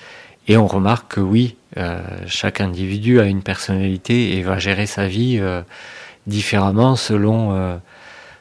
et 0.47 0.57
on 0.57 0.69
remarque 0.69 1.15
que 1.15 1.21
oui, 1.21 1.57
euh, 1.77 2.01
chaque 2.29 2.61
individu 2.61 3.19
a 3.19 3.25
une 3.25 3.43
personnalité 3.43 4.37
et 4.37 4.43
va 4.45 4.61
gérer 4.61 4.87
sa 4.87 5.09
vie 5.09 5.39
euh, 5.41 5.63
différemment 6.29 6.95
selon 6.95 7.57
euh, 7.57 7.77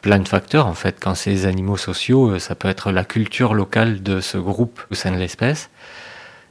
plein 0.03 0.19
de 0.19 0.27
facteurs. 0.27 0.67
En 0.67 0.75
fait, 0.75 0.97
quand 1.01 1.15
c'est 1.15 1.31
des 1.31 1.47
animaux 1.47 1.75
sociaux, 1.75 2.37
ça 2.37 2.53
peut 2.53 2.67
être 2.67 2.91
la 2.91 3.03
culture 3.03 3.55
locale 3.55 4.03
de 4.03 4.21
ce 4.21 4.37
groupe 4.37 4.79
au 4.91 4.93
sein 4.93 5.09
de 5.09 5.17
l'espèce. 5.17 5.71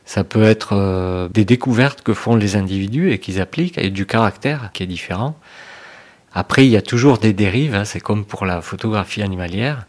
Ça 0.04 0.24
peut 0.24 0.42
être 0.42 1.28
des 1.32 1.44
découvertes 1.44 2.02
que 2.02 2.12
font 2.12 2.34
les 2.34 2.56
individus 2.56 3.12
et 3.12 3.20
qu'ils 3.20 3.40
appliquent, 3.40 3.78
et 3.78 3.90
du 3.90 4.04
caractère 4.04 4.70
qui 4.72 4.82
est 4.82 4.86
différent. 4.86 5.38
Après, 6.34 6.66
il 6.66 6.70
y 6.70 6.76
a 6.76 6.82
toujours 6.82 7.18
des 7.18 7.34
dérives, 7.34 7.76
hein, 7.76 7.84
c'est 7.84 8.00
comme 8.00 8.24
pour 8.24 8.46
la 8.46 8.62
photographie 8.62 9.22
animalière. 9.22 9.86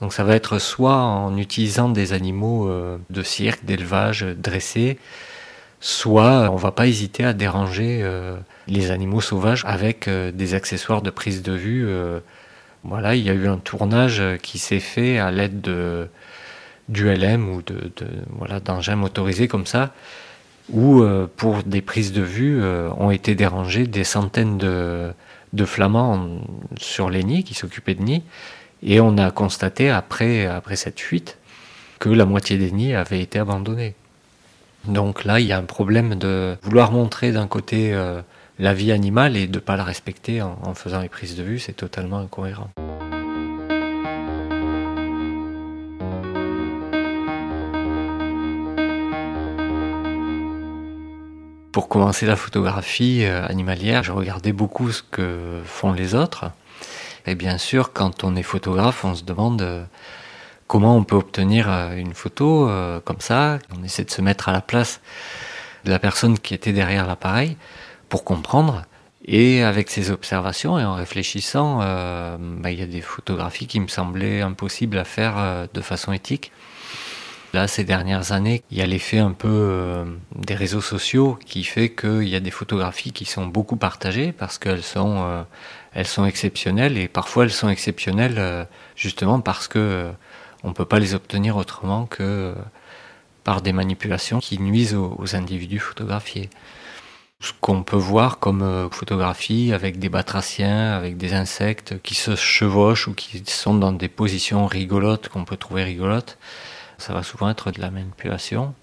Donc 0.00 0.14
ça 0.14 0.24
va 0.24 0.34
être 0.34 0.58
soit 0.58 0.96
en 0.96 1.36
utilisant 1.36 1.88
des 1.88 2.12
animaux 2.12 2.68
euh, 2.68 2.98
de 3.10 3.22
cirque, 3.22 3.64
d'élevage 3.64 4.22
dressés, 4.22 4.98
soit 5.80 6.50
on 6.50 6.56
va 6.56 6.70
pas 6.72 6.86
hésiter 6.86 7.24
à 7.24 7.32
déranger 7.32 8.00
euh, 8.02 8.36
les 8.66 8.90
animaux 8.90 9.20
sauvages 9.20 9.62
avec 9.66 10.08
euh, 10.08 10.32
des 10.32 10.54
accessoires 10.54 11.02
de 11.02 11.10
prise 11.10 11.42
de 11.42 11.52
vue. 11.52 11.88
Voilà, 12.82 13.14
il 13.14 13.22
y 13.22 13.28
a 13.28 13.34
eu 13.34 13.46
un 13.46 13.58
tournage 13.58 14.22
qui 14.42 14.58
s'est 14.58 14.80
fait 14.80 15.18
à 15.18 15.30
l'aide 15.30 15.60
de 15.60 16.08
du 16.88 17.08
LM 17.14 17.48
ou 17.48 17.62
de, 17.62 17.92
de 17.96 18.06
voilà 18.30 18.58
d'engins 18.58 18.96
motorisés 18.96 19.48
comme 19.48 19.66
ça, 19.66 19.92
où 20.72 21.04
pour 21.36 21.62
des 21.62 21.82
prises 21.82 22.12
de 22.12 22.22
vue 22.22 22.64
ont 22.96 23.10
été 23.10 23.34
dérangés 23.34 23.86
des 23.86 24.02
centaines 24.02 24.56
de, 24.56 25.12
de 25.52 25.64
flamands 25.66 26.40
sur 26.78 27.10
les 27.10 27.22
nids 27.22 27.44
qui 27.44 27.52
s'occupaient 27.52 27.94
de 27.94 28.02
nids 28.02 28.22
et 28.82 29.00
on 29.00 29.18
a 29.18 29.30
constaté 29.30 29.90
après, 29.90 30.48
cette 30.74 31.00
fuite 31.00 31.38
que 31.98 32.08
la 32.08 32.24
moitié 32.24 32.56
des 32.56 32.70
nids 32.70 32.94
avaient 32.94 33.20
été 33.20 33.38
abandonnés. 33.38 33.94
Donc 34.86 35.24
là, 35.24 35.40
il 35.40 35.46
y 35.46 35.52
a 35.52 35.58
un 35.58 35.64
problème 35.64 36.14
de 36.14 36.56
vouloir 36.62 36.90
montrer 36.90 37.32
d'un 37.32 37.46
côté 37.46 37.92
euh, 37.92 38.22
la 38.58 38.72
vie 38.72 38.92
animale 38.92 39.36
et 39.36 39.46
de 39.46 39.56
ne 39.56 39.60
pas 39.60 39.76
la 39.76 39.84
respecter 39.84 40.40
en, 40.40 40.58
en 40.62 40.72
faisant 40.72 41.02
les 41.02 41.10
prises 41.10 41.36
de 41.36 41.42
vue, 41.42 41.58
c'est 41.58 41.74
totalement 41.74 42.18
incohérent. 42.18 42.70
Pour 51.72 51.88
commencer 51.88 52.26
la 52.26 52.36
photographie 52.36 53.24
euh, 53.24 53.46
animalière, 53.46 54.02
je 54.02 54.12
regardais 54.12 54.52
beaucoup 54.52 54.90
ce 54.90 55.02
que 55.02 55.60
font 55.64 55.92
les 55.92 56.14
autres. 56.14 56.50
Et 57.30 57.36
bien 57.36 57.58
sûr, 57.58 57.92
quand 57.92 58.24
on 58.24 58.34
est 58.34 58.42
photographe, 58.42 59.04
on 59.04 59.14
se 59.14 59.22
demande 59.22 59.62
euh, 59.62 59.84
comment 60.66 60.96
on 60.96 61.04
peut 61.04 61.14
obtenir 61.14 61.70
euh, 61.70 61.94
une 61.94 62.12
photo 62.12 62.68
euh, 62.68 62.98
comme 62.98 63.20
ça. 63.20 63.60
On 63.78 63.84
essaie 63.84 64.02
de 64.02 64.10
se 64.10 64.20
mettre 64.20 64.48
à 64.48 64.52
la 64.52 64.60
place 64.60 65.00
de 65.84 65.90
la 65.92 66.00
personne 66.00 66.40
qui 66.40 66.54
était 66.54 66.72
derrière 66.72 67.06
l'appareil 67.06 67.56
pour 68.08 68.24
comprendre. 68.24 68.84
Et 69.24 69.62
avec 69.62 69.90
ces 69.90 70.10
observations 70.10 70.76
et 70.76 70.84
en 70.84 70.94
réfléchissant, 70.94 71.78
bah, 71.78 72.70
il 72.72 72.80
y 72.80 72.82
a 72.82 72.86
des 72.86 73.00
photographies 73.02 73.68
qui 73.68 73.78
me 73.78 73.86
semblaient 73.86 74.40
impossibles 74.40 74.98
à 74.98 75.04
faire 75.04 75.68
de 75.72 75.80
façon 75.82 76.12
éthique. 76.12 76.50
Là, 77.52 77.68
ces 77.68 77.84
dernières 77.84 78.32
années, 78.32 78.62
il 78.70 78.78
y 78.78 78.82
a 78.82 78.86
l'effet 78.86 79.18
un 79.18 79.32
peu 79.32 80.04
des 80.34 80.54
réseaux 80.54 80.80
sociaux 80.80 81.38
qui 81.44 81.64
fait 81.64 81.90
qu'il 81.90 82.28
y 82.28 82.34
a 82.34 82.40
des 82.40 82.50
photographies 82.50 83.12
qui 83.12 83.26
sont 83.26 83.46
beaucoup 83.46 83.76
partagées 83.76 84.32
parce 84.32 84.58
qu'elles 84.58 84.82
sont 84.82 85.44
elles 85.92 86.06
sont 86.06 86.24
exceptionnelles 86.24 86.98
et 86.98 87.08
parfois 87.08 87.44
elles 87.44 87.52
sont 87.52 87.68
exceptionnelles 87.68 88.36
euh, 88.38 88.64
justement 88.96 89.40
parce 89.40 89.68
que 89.68 89.78
euh, 89.78 90.12
on 90.62 90.72
peut 90.72 90.84
pas 90.84 90.98
les 90.98 91.14
obtenir 91.14 91.56
autrement 91.56 92.06
que 92.06 92.22
euh, 92.22 92.54
par 93.44 93.62
des 93.62 93.72
manipulations 93.72 94.38
qui 94.38 94.58
nuisent 94.58 94.94
aux, 94.94 95.34
individus 95.34 95.78
photographiés. 95.78 96.50
Ce 97.40 97.52
qu'on 97.58 97.82
peut 97.82 97.96
voir 97.96 98.38
comme 98.38 98.90
photographie 98.92 99.72
avec 99.72 99.98
des 99.98 100.10
batraciens, 100.10 100.92
avec 100.92 101.16
des 101.16 101.32
insectes 101.32 102.00
qui 102.02 102.14
se 102.14 102.36
chevauchent 102.36 103.08
ou 103.08 103.14
qui 103.14 103.42
sont 103.46 103.74
dans 103.74 103.92
des 103.92 104.08
positions 104.08 104.66
rigolotes 104.66 105.30
qu'on 105.30 105.46
peut 105.46 105.56
trouver 105.56 105.84
rigolotes, 105.84 106.36
ça 106.98 107.14
va 107.14 107.22
souvent 107.22 107.48
être 107.48 107.70
de 107.70 107.80
la 107.80 107.90
manipulation. 107.90 108.74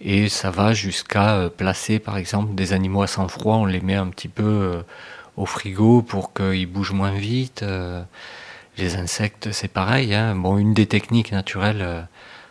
Et 0.00 0.28
ça 0.28 0.50
va 0.50 0.74
jusqu'à 0.74 1.48
placer 1.56 2.00
par 2.00 2.16
exemple 2.16 2.56
des 2.56 2.72
animaux 2.72 3.02
à 3.02 3.06
sang 3.06 3.28
froid, 3.28 3.54
on 3.58 3.64
les 3.64 3.80
met 3.80 3.94
un 3.94 4.08
petit 4.08 4.28
peu 4.28 4.82
au 5.36 5.46
frigo 5.46 6.02
pour 6.02 6.32
qu'ils 6.32 6.66
bougent 6.66 6.92
moins 6.92 7.12
vite. 7.12 7.62
Euh, 7.62 8.02
les 8.76 8.96
insectes, 8.96 9.52
c'est 9.52 9.68
pareil. 9.68 10.14
Hein. 10.14 10.34
Bon, 10.34 10.58
une 10.58 10.74
des 10.74 10.86
techniques 10.86 11.32
naturelles 11.32 11.82
euh, 11.82 12.02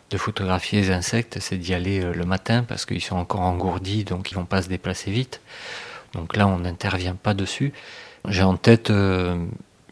de 0.10 0.18
photographier 0.18 0.82
les 0.82 0.92
insectes, 0.92 1.40
c'est 1.40 1.58
d'y 1.58 1.74
aller 1.74 2.02
euh, 2.02 2.14
le 2.14 2.26
matin 2.26 2.64
parce 2.64 2.86
qu'ils 2.86 3.04
sont 3.04 3.18
encore 3.18 3.42
engourdis, 3.42 4.04
donc 4.04 4.32
ils 4.32 4.36
vont 4.36 4.46
pas 4.46 4.62
se 4.62 4.70
déplacer 4.70 5.12
vite. 5.12 5.42
Donc 6.14 6.36
là, 6.36 6.48
on 6.48 6.60
n'intervient 6.60 7.16
pas 7.16 7.34
dessus. 7.34 7.74
J'ai 8.28 8.44
en 8.44 8.56
tête 8.56 8.90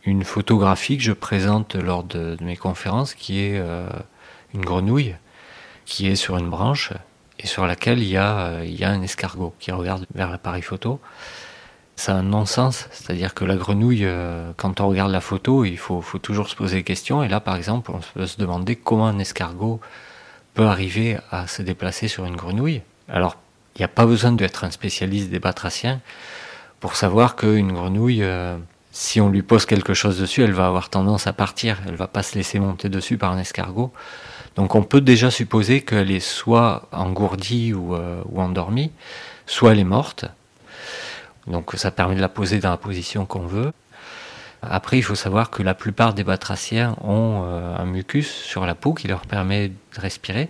une 0.05 0.23
photographie 0.23 0.97
que 0.97 1.03
je 1.03 1.11
présente 1.11 1.75
lors 1.75 2.03
de, 2.03 2.37
mes 2.41 2.55
conférences, 2.55 3.15
qui 3.15 3.39
est 3.39 3.59
une 4.53 4.61
grenouille 4.61 5.15
qui 5.85 6.07
est 6.07 6.15
sur 6.15 6.37
une 6.37 6.49
branche 6.49 6.93
et 7.39 7.47
sur 7.47 7.65
laquelle 7.65 7.99
il 7.99 8.07
y 8.07 8.17
a, 8.17 8.63
il 8.63 8.79
y 8.79 8.85
a 8.85 8.89
un 8.89 9.01
escargot 9.01 9.53
qui 9.59 9.71
regarde 9.71 10.05
vers 10.13 10.29
l'appareil 10.29 10.61
photo 10.61 11.01
c'est 11.95 12.11
un 12.11 12.23
non-sens. 12.23 12.87
C'est-à-dire 12.91 13.33
que 13.33 13.45
la 13.45 13.55
grenouille, 13.55 14.05
euh, 14.05 14.51
quand 14.57 14.81
on 14.81 14.87
regarde 14.87 15.11
la 15.11 15.21
photo, 15.21 15.65
il 15.65 15.77
faut, 15.77 16.03
toujours 16.21 16.49
se 16.49 16.55
poser 16.55 16.77
des 16.77 16.83
questions. 16.83 17.23
Et 17.23 17.27
là, 17.27 17.39
par 17.39 17.55
exemple, 17.55 17.91
on 17.91 17.99
peut 18.13 18.27
se 18.27 18.37
demander 18.37 18.75
comment 18.75 19.07
un 19.07 19.19
escargot 19.19 19.79
peut 20.53 20.65
arriver 20.65 21.17
à 21.31 21.47
se 21.47 21.61
déplacer 21.61 22.07
sur 22.07 22.25
une 22.25 22.35
grenouille. 22.35 22.81
Alors, 23.07 23.37
il 23.75 23.79
n'y 23.79 23.85
a 23.85 23.89
pas 23.89 24.05
besoin 24.05 24.31
d'être 24.31 24.63
un 24.63 24.71
spécialiste 24.71 25.29
des 25.29 25.39
batraciens 25.39 26.01
pour 26.79 26.95
savoir 26.95 27.35
qu'une 27.35 27.71
grenouille, 27.71 28.23
euh, 28.23 28.57
si 28.91 29.21
on 29.21 29.29
lui 29.29 29.43
pose 29.43 29.65
quelque 29.65 29.93
chose 29.93 30.19
dessus, 30.19 30.43
elle 30.43 30.51
va 30.51 30.67
avoir 30.67 30.89
tendance 30.89 31.27
à 31.27 31.33
partir, 31.33 31.79
elle 31.87 31.95
va 31.95 32.07
pas 32.07 32.23
se 32.23 32.35
laisser 32.35 32.59
monter 32.59 32.89
dessus 32.89 33.17
par 33.17 33.31
un 33.31 33.37
escargot. 33.37 33.93
Donc 34.55 34.75
on 34.75 34.83
peut 34.83 34.99
déjà 34.99 35.31
supposer 35.31 35.81
qu'elle 35.81 36.11
est 36.11 36.19
soit 36.19 36.89
engourdie 36.91 37.73
ou, 37.73 37.95
euh, 37.95 38.21
ou 38.25 38.41
endormie, 38.41 38.91
soit 39.45 39.71
elle 39.71 39.79
est 39.79 39.85
morte. 39.85 40.25
Donc 41.47 41.71
ça 41.75 41.91
permet 41.91 42.15
de 42.15 42.21
la 42.21 42.29
poser 42.29 42.59
dans 42.59 42.69
la 42.69 42.77
position 42.77 43.25
qu'on 43.25 43.45
veut. 43.45 43.71
Après, 44.61 44.97
il 44.97 45.01
faut 45.01 45.15
savoir 45.15 45.49
que 45.49 45.63
la 45.63 45.73
plupart 45.73 46.13
des 46.13 46.23
batraciens 46.23 46.95
ont 47.01 47.43
euh, 47.45 47.75
un 47.75 47.85
mucus 47.85 48.29
sur 48.29 48.65
la 48.65 48.75
peau 48.75 48.93
qui 48.93 49.07
leur 49.07 49.21
permet 49.21 49.69
de 49.69 49.75
respirer, 49.99 50.49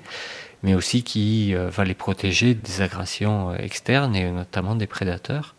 mais 0.63 0.75
aussi 0.75 1.03
qui 1.03 1.55
euh, 1.55 1.69
va 1.69 1.85
les 1.85 1.93
protéger 1.93 2.53
des 2.53 2.81
agressions 2.81 3.55
externes 3.55 4.15
et 4.15 4.29
notamment 4.29 4.75
des 4.75 4.87
prédateurs. 4.87 5.55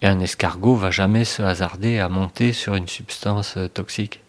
Et 0.00 0.06
un 0.06 0.18
escargot 0.18 0.76
va 0.76 0.90
jamais 0.90 1.24
se 1.24 1.42
hasarder 1.42 1.98
à 1.98 2.08
monter 2.08 2.54
sur 2.54 2.74
une 2.74 2.88
substance 2.88 3.58
euh, 3.58 3.68
toxique. 3.68 4.20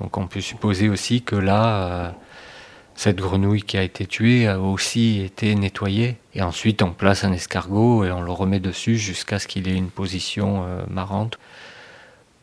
Donc 0.00 0.16
on 0.16 0.26
peut 0.26 0.40
supposer 0.40 0.88
aussi 0.88 1.20
que 1.20 1.36
là, 1.36 2.14
cette 3.00 3.16
grenouille 3.16 3.62
qui 3.62 3.78
a 3.78 3.82
été 3.82 4.04
tuée 4.04 4.46
a 4.46 4.60
aussi 4.60 5.22
été 5.22 5.54
nettoyée. 5.54 6.18
Et 6.34 6.42
ensuite 6.42 6.82
on 6.82 6.92
place 6.92 7.24
un 7.24 7.32
escargot 7.32 8.04
et 8.04 8.12
on 8.12 8.20
le 8.20 8.30
remet 8.30 8.60
dessus 8.60 8.98
jusqu'à 8.98 9.38
ce 9.38 9.46
qu'il 9.46 9.68
ait 9.68 9.74
une 9.74 9.88
position 9.88 10.66
marrante 10.86 11.38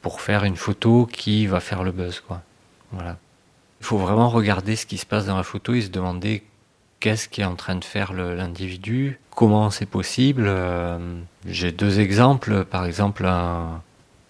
pour 0.01 0.19
faire 0.19 0.45
une 0.45 0.55
photo 0.55 1.07
qui 1.11 1.45
va 1.45 1.59
faire 1.59 1.83
le 1.83 1.91
buzz. 1.91 2.21
Quoi. 2.21 2.41
Voilà. 2.91 3.17
Il 3.81 3.85
faut 3.85 3.99
vraiment 3.99 4.29
regarder 4.29 4.75
ce 4.75 4.87
qui 4.87 4.97
se 4.97 5.05
passe 5.05 5.27
dans 5.27 5.37
la 5.37 5.43
photo 5.43 5.75
et 5.75 5.81
se 5.81 5.89
demander 5.89 6.43
qu'est-ce 6.99 7.29
qui 7.29 7.41
est 7.41 7.45
en 7.45 7.55
train 7.55 7.75
de 7.75 7.83
faire 7.83 8.13
l'individu, 8.13 9.19
comment 9.29 9.69
c'est 9.69 9.85
possible. 9.85 10.45
Euh, 10.47 10.97
j'ai 11.45 11.71
deux 11.71 11.99
exemples. 11.99 12.65
Par 12.65 12.85
exemple, 12.85 13.27
un, 13.27 13.83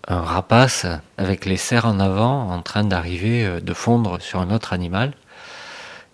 un, 0.10 0.22
rapace 0.22 0.86
avec 1.18 1.46
les 1.46 1.56
serres 1.56 1.86
en 1.86 2.02
avant 2.02 2.50
en 2.52 2.62
train 2.62 2.84
d'arriver, 2.84 3.46
euh, 3.46 3.62
de 3.62 3.74
fondre 3.74 4.22
sur 4.22 4.42
un 4.42 4.52
autre 4.52 4.74
animal 4.74 5.14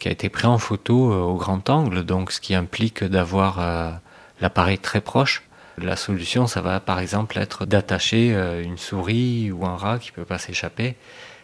qui 0.03 0.09
a 0.09 0.11
été 0.11 0.29
pris 0.29 0.47
en 0.47 0.57
photo 0.57 1.13
euh, 1.13 1.21
au 1.21 1.35
grand 1.35 1.69
angle, 1.69 2.03
donc 2.03 2.31
ce 2.31 2.41
qui 2.41 2.55
implique 2.55 3.03
d'avoir 3.03 4.01
l'appareil 4.41 4.77
très 4.77 5.01
proche. 5.01 5.43
La 5.77 5.95
solution, 5.95 6.45
ça 6.45 6.61
va 6.61 6.79
par 6.79 6.99
exemple 6.99 7.37
être 7.39 7.65
d'attacher 7.65 8.33
euh, 8.35 8.61
une 8.61 8.77
souris 8.77 9.51
ou 9.51 9.65
un 9.65 9.75
rat 9.75 9.97
qui 9.97 10.11
peut 10.11 10.25
pas 10.25 10.37
s'échapper 10.37 10.95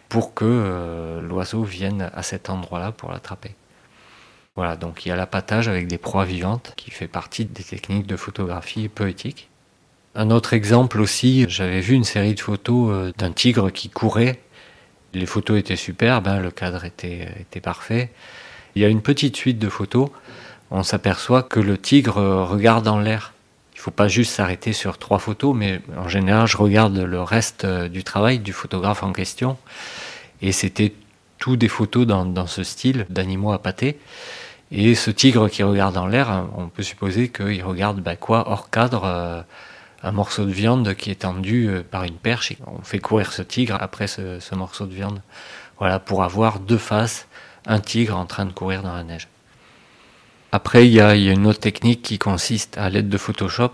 pour 0.08 0.34
que 0.34 0.44
euh, 0.46 1.20
l'oiseau 1.20 1.64
vienne 1.64 2.10
à 2.14 2.22
cet 2.22 2.48
endroit-là 2.48 2.92
pour 2.92 3.10
l'attraper. 3.10 3.54
Voilà, 4.56 4.76
donc 4.76 5.04
il 5.04 5.08
y 5.08 5.12
a 5.12 5.16
l'appâtage 5.16 5.68
avec 5.68 5.86
des 5.88 5.98
proies 5.98 6.24
vivantes 6.24 6.74
qui 6.76 6.90
fait 6.90 7.08
partie 7.08 7.44
des 7.44 7.64
techniques 7.64 8.06
de 8.06 8.16
photographie 8.16 8.88
poétique. 8.88 9.48
Un 10.14 10.30
autre 10.30 10.52
exemple 10.52 11.00
aussi, 11.00 11.46
j'avais 11.48 11.80
vu 11.80 11.94
une 11.94 12.04
série 12.04 12.34
de 12.34 12.40
photos 12.40 12.90
euh, 12.92 13.12
d'un 13.16 13.32
tigre 13.32 13.70
qui 13.70 13.88
courait. 13.88 14.40
Les 15.12 15.26
photos 15.26 15.58
étaient 15.58 15.76
superbes, 15.76 16.28
hein, 16.28 16.40
le 16.40 16.52
cadre 16.52 16.84
était 16.84 17.60
parfait. 17.60 18.12
Il 18.74 18.82
y 18.82 18.84
a 18.84 18.88
une 18.88 19.02
petite 19.02 19.36
suite 19.36 19.58
de 19.58 19.68
photos. 19.68 20.10
On 20.70 20.82
s'aperçoit 20.82 21.42
que 21.42 21.60
le 21.60 21.76
tigre 21.78 22.16
regarde 22.44 22.86
en 22.88 23.00
l'air 23.00 23.32
il 23.80 23.82
faut 23.82 23.90
pas 23.90 24.08
juste 24.08 24.32
s'arrêter 24.34 24.74
sur 24.74 24.98
trois 24.98 25.18
photos, 25.18 25.56
mais 25.56 25.80
en 25.96 26.06
général, 26.06 26.46
je 26.46 26.58
regarde 26.58 26.98
le 26.98 27.22
reste 27.22 27.64
euh, 27.64 27.88
du 27.88 28.04
travail 28.04 28.38
du 28.38 28.52
photographe 28.52 29.02
en 29.02 29.10
question. 29.10 29.56
Et 30.42 30.52
c'était 30.52 30.92
tout 31.38 31.56
des 31.56 31.68
photos 31.68 32.06
dans, 32.06 32.46
ce 32.46 32.62
style 32.62 33.06
d'animaux 33.08 33.52
à 33.52 33.58
pâté. 33.58 33.98
Et 34.70 34.94
ce 34.94 35.10
tigre 35.10 35.48
qui 35.48 35.62
regarde 35.62 35.96
en 35.96 36.06
l'air, 36.06 36.46
on 36.58 36.68
peut 36.68 36.82
supposer 36.82 37.30
qu'il 37.30 37.64
regarde 37.64 38.02
bah, 38.02 38.16
quoi 38.16 38.50
hors 38.50 38.68
cadre 38.68 39.04
euh, 39.06 39.40
un 40.02 40.12
morceau 40.12 40.44
de 40.44 40.52
viande 40.52 40.92
qui 40.94 41.10
est 41.10 41.22
tendu 41.22 41.66
euh, 41.66 41.82
par 41.82 42.04
une 42.04 42.16
perche. 42.16 42.52
On 42.66 42.82
fait 42.82 42.98
courir 42.98 43.32
ce 43.32 43.40
tigre 43.40 43.78
après 43.80 44.08
ce 44.08 44.54
morceau 44.54 44.84
de 44.84 44.92
viande. 44.92 45.22
Voilà, 45.78 45.98
pour 46.00 46.22
avoir 46.22 46.58
deux 46.58 46.76
faces, 46.76 47.26
un 47.66 47.80
tigre 47.80 48.16
en 48.16 48.26
train 48.26 48.46
de 48.46 48.52
courir 48.52 48.82
dans 48.82 48.94
la 48.94 49.04
neige. 49.04 49.28
Après, 50.52 50.86
il 50.86 50.92
y, 50.92 51.00
a, 51.00 51.14
une 51.14 51.46
autre 51.46 51.60
technique 51.60 52.02
qui 52.02 52.18
consiste, 52.18 52.76
à 52.76 52.90
l'aide 52.90 53.08
de 53.08 53.18
Photoshop, 53.18 53.72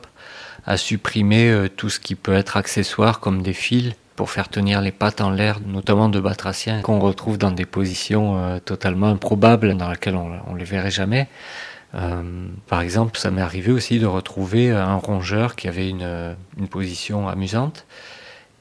à 0.67 0.77
supprimer 0.77 1.49
euh, 1.49 1.69
tout 1.69 1.89
ce 1.89 2.01
qui 2.01 2.15
peut 2.15 2.35
être 2.35 2.57
accessoire 2.57 3.21
comme 3.21 3.43
des 3.43 3.55
fils 3.55 3.93
pour 4.15 4.31
faire 4.31 4.49
tenir 4.49 4.81
les 4.83 4.93
pattes 4.93 5.21
en 5.21 5.31
l'air, 5.31 5.61
notamment 5.65 6.09
de 6.09 6.21
batraciens 6.21 6.83
qu'on 6.83 6.99
retrouve 6.99 7.39
dans 7.39 7.51
des 7.51 7.67
positions 7.67 8.39
euh, 8.39 8.59
totalement 8.59 9.09
improbables 9.09 9.77
dans 9.77 9.91
lesquelles 9.91 10.17
on 10.17 10.53
ne 10.53 10.59
les 10.59 10.65
verrait 10.65 10.91
jamais. 10.91 11.29
Euh, 11.95 12.23
par 12.67 12.81
exemple, 12.81 13.19
ça 13.19 13.31
m'est 13.31 13.43
arrivé 13.43 13.73
aussi 13.73 13.99
de 13.99 14.07
retrouver 14.07 14.71
un 14.71 14.97
rongeur 14.97 15.57
qui 15.57 15.69
avait 15.69 15.89
une, 15.89 16.37
une 16.59 16.69
position 16.69 17.29
amusante. 17.29 17.87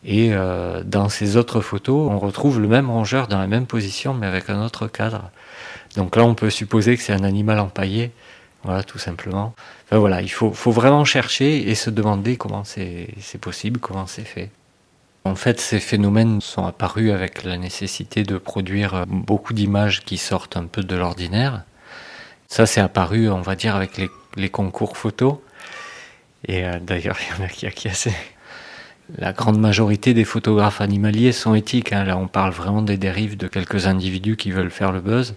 Et 0.07 0.31
dans 0.85 1.09
ces 1.09 1.35
autres 1.35 1.61
photos, 1.61 2.11
on 2.11 2.19
retrouve 2.19 2.61
le 2.61 2.67
même 2.67 2.91
rongeur 2.91 3.27
dans 3.27 3.39
la 3.39 3.47
même 3.47 3.65
position, 3.65 4.13
mais 4.13 4.27
avec 4.27 4.51
un 4.51 4.63
autre 4.63 4.87
cadre. 4.87 5.31
Donc 5.95 6.15
là, 6.15 6.23
on 6.23 6.35
peut 6.35 6.51
supposer 6.51 6.95
que 6.95 7.01
c'est 7.01 7.13
un 7.13 7.23
animal 7.23 7.59
empaillé, 7.59 8.11
voilà, 8.63 8.83
tout 8.83 8.99
simplement. 8.99 9.55
Enfin, 9.85 9.97
voilà, 9.97 10.21
il 10.21 10.29
faut, 10.29 10.51
faut, 10.51 10.71
vraiment 10.71 11.05
chercher 11.05 11.69
et 11.69 11.75
se 11.75 11.89
demander 11.89 12.37
comment 12.37 12.63
c'est 12.63 13.15
possible, 13.41 13.79
comment 13.79 14.05
c'est 14.05 14.25
fait. 14.25 14.51
En 15.23 15.35
fait, 15.35 15.59
ces 15.59 15.79
phénomènes 15.79 16.39
sont 16.39 16.65
apparus 16.65 17.11
avec 17.11 17.43
la 17.43 17.57
nécessité 17.57 18.23
de 18.23 18.37
produire 18.37 19.05
beaucoup 19.07 19.53
d'images 19.53 20.03
qui 20.03 20.17
sortent 20.17 20.55
un 20.55 20.65
peu 20.65 20.83
de 20.83 20.95
l'ordinaire. 20.95 21.63
Ça, 22.47 22.67
c'est 22.67 22.81
apparu, 22.81 23.29
on 23.29 23.41
va 23.41 23.55
dire, 23.55 23.75
avec 23.75 23.97
les, 23.97 24.09
les 24.35 24.49
concours 24.49 24.97
photos. 24.97 25.37
Et 26.47 26.63
euh, 26.63 26.79
d'ailleurs, 26.79 27.17
il 27.37 27.39
y 27.39 27.41
en 27.41 27.45
a 27.45 27.47
qui 27.47 27.65
acquiescent. 27.65 28.11
La 29.17 29.33
grande 29.33 29.59
majorité 29.59 30.13
des 30.13 30.25
photographes 30.25 30.81
animaliers 30.81 31.31
sont 31.31 31.53
éthiques. 31.53 31.93
Hein. 31.93 32.05
Là, 32.05 32.17
on 32.17 32.27
parle 32.27 32.51
vraiment 32.51 32.81
des 32.81 32.97
dérives 32.97 33.37
de 33.37 33.47
quelques 33.47 33.85
individus 33.85 34.35
qui 34.35 34.51
veulent 34.51 34.71
faire 34.71 34.91
le 34.91 34.99
buzz. 34.99 35.35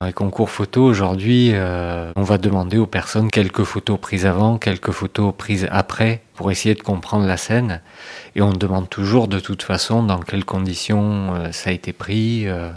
Dans 0.00 0.06
les 0.06 0.12
concours 0.14 0.48
photos 0.48 0.90
aujourd'hui, 0.90 1.50
euh, 1.52 2.12
on 2.16 2.22
va 2.22 2.38
demander 2.38 2.78
aux 2.78 2.86
personnes 2.86 3.30
quelques 3.30 3.64
photos 3.64 4.00
prises 4.00 4.24
avant, 4.24 4.56
quelques 4.56 4.92
photos 4.92 5.34
prises 5.36 5.68
après, 5.70 6.22
pour 6.34 6.50
essayer 6.50 6.74
de 6.74 6.80
comprendre 6.80 7.26
la 7.26 7.36
scène. 7.36 7.82
Et 8.34 8.40
on 8.40 8.52
demande 8.52 8.88
toujours 8.88 9.28
de 9.28 9.38
toute 9.38 9.62
façon 9.62 10.02
dans 10.02 10.20
quelles 10.20 10.46
conditions 10.46 11.34
euh, 11.34 11.52
ça 11.52 11.68
a 11.68 11.72
été 11.74 11.92
pris, 11.92 12.48
euh, 12.48 12.70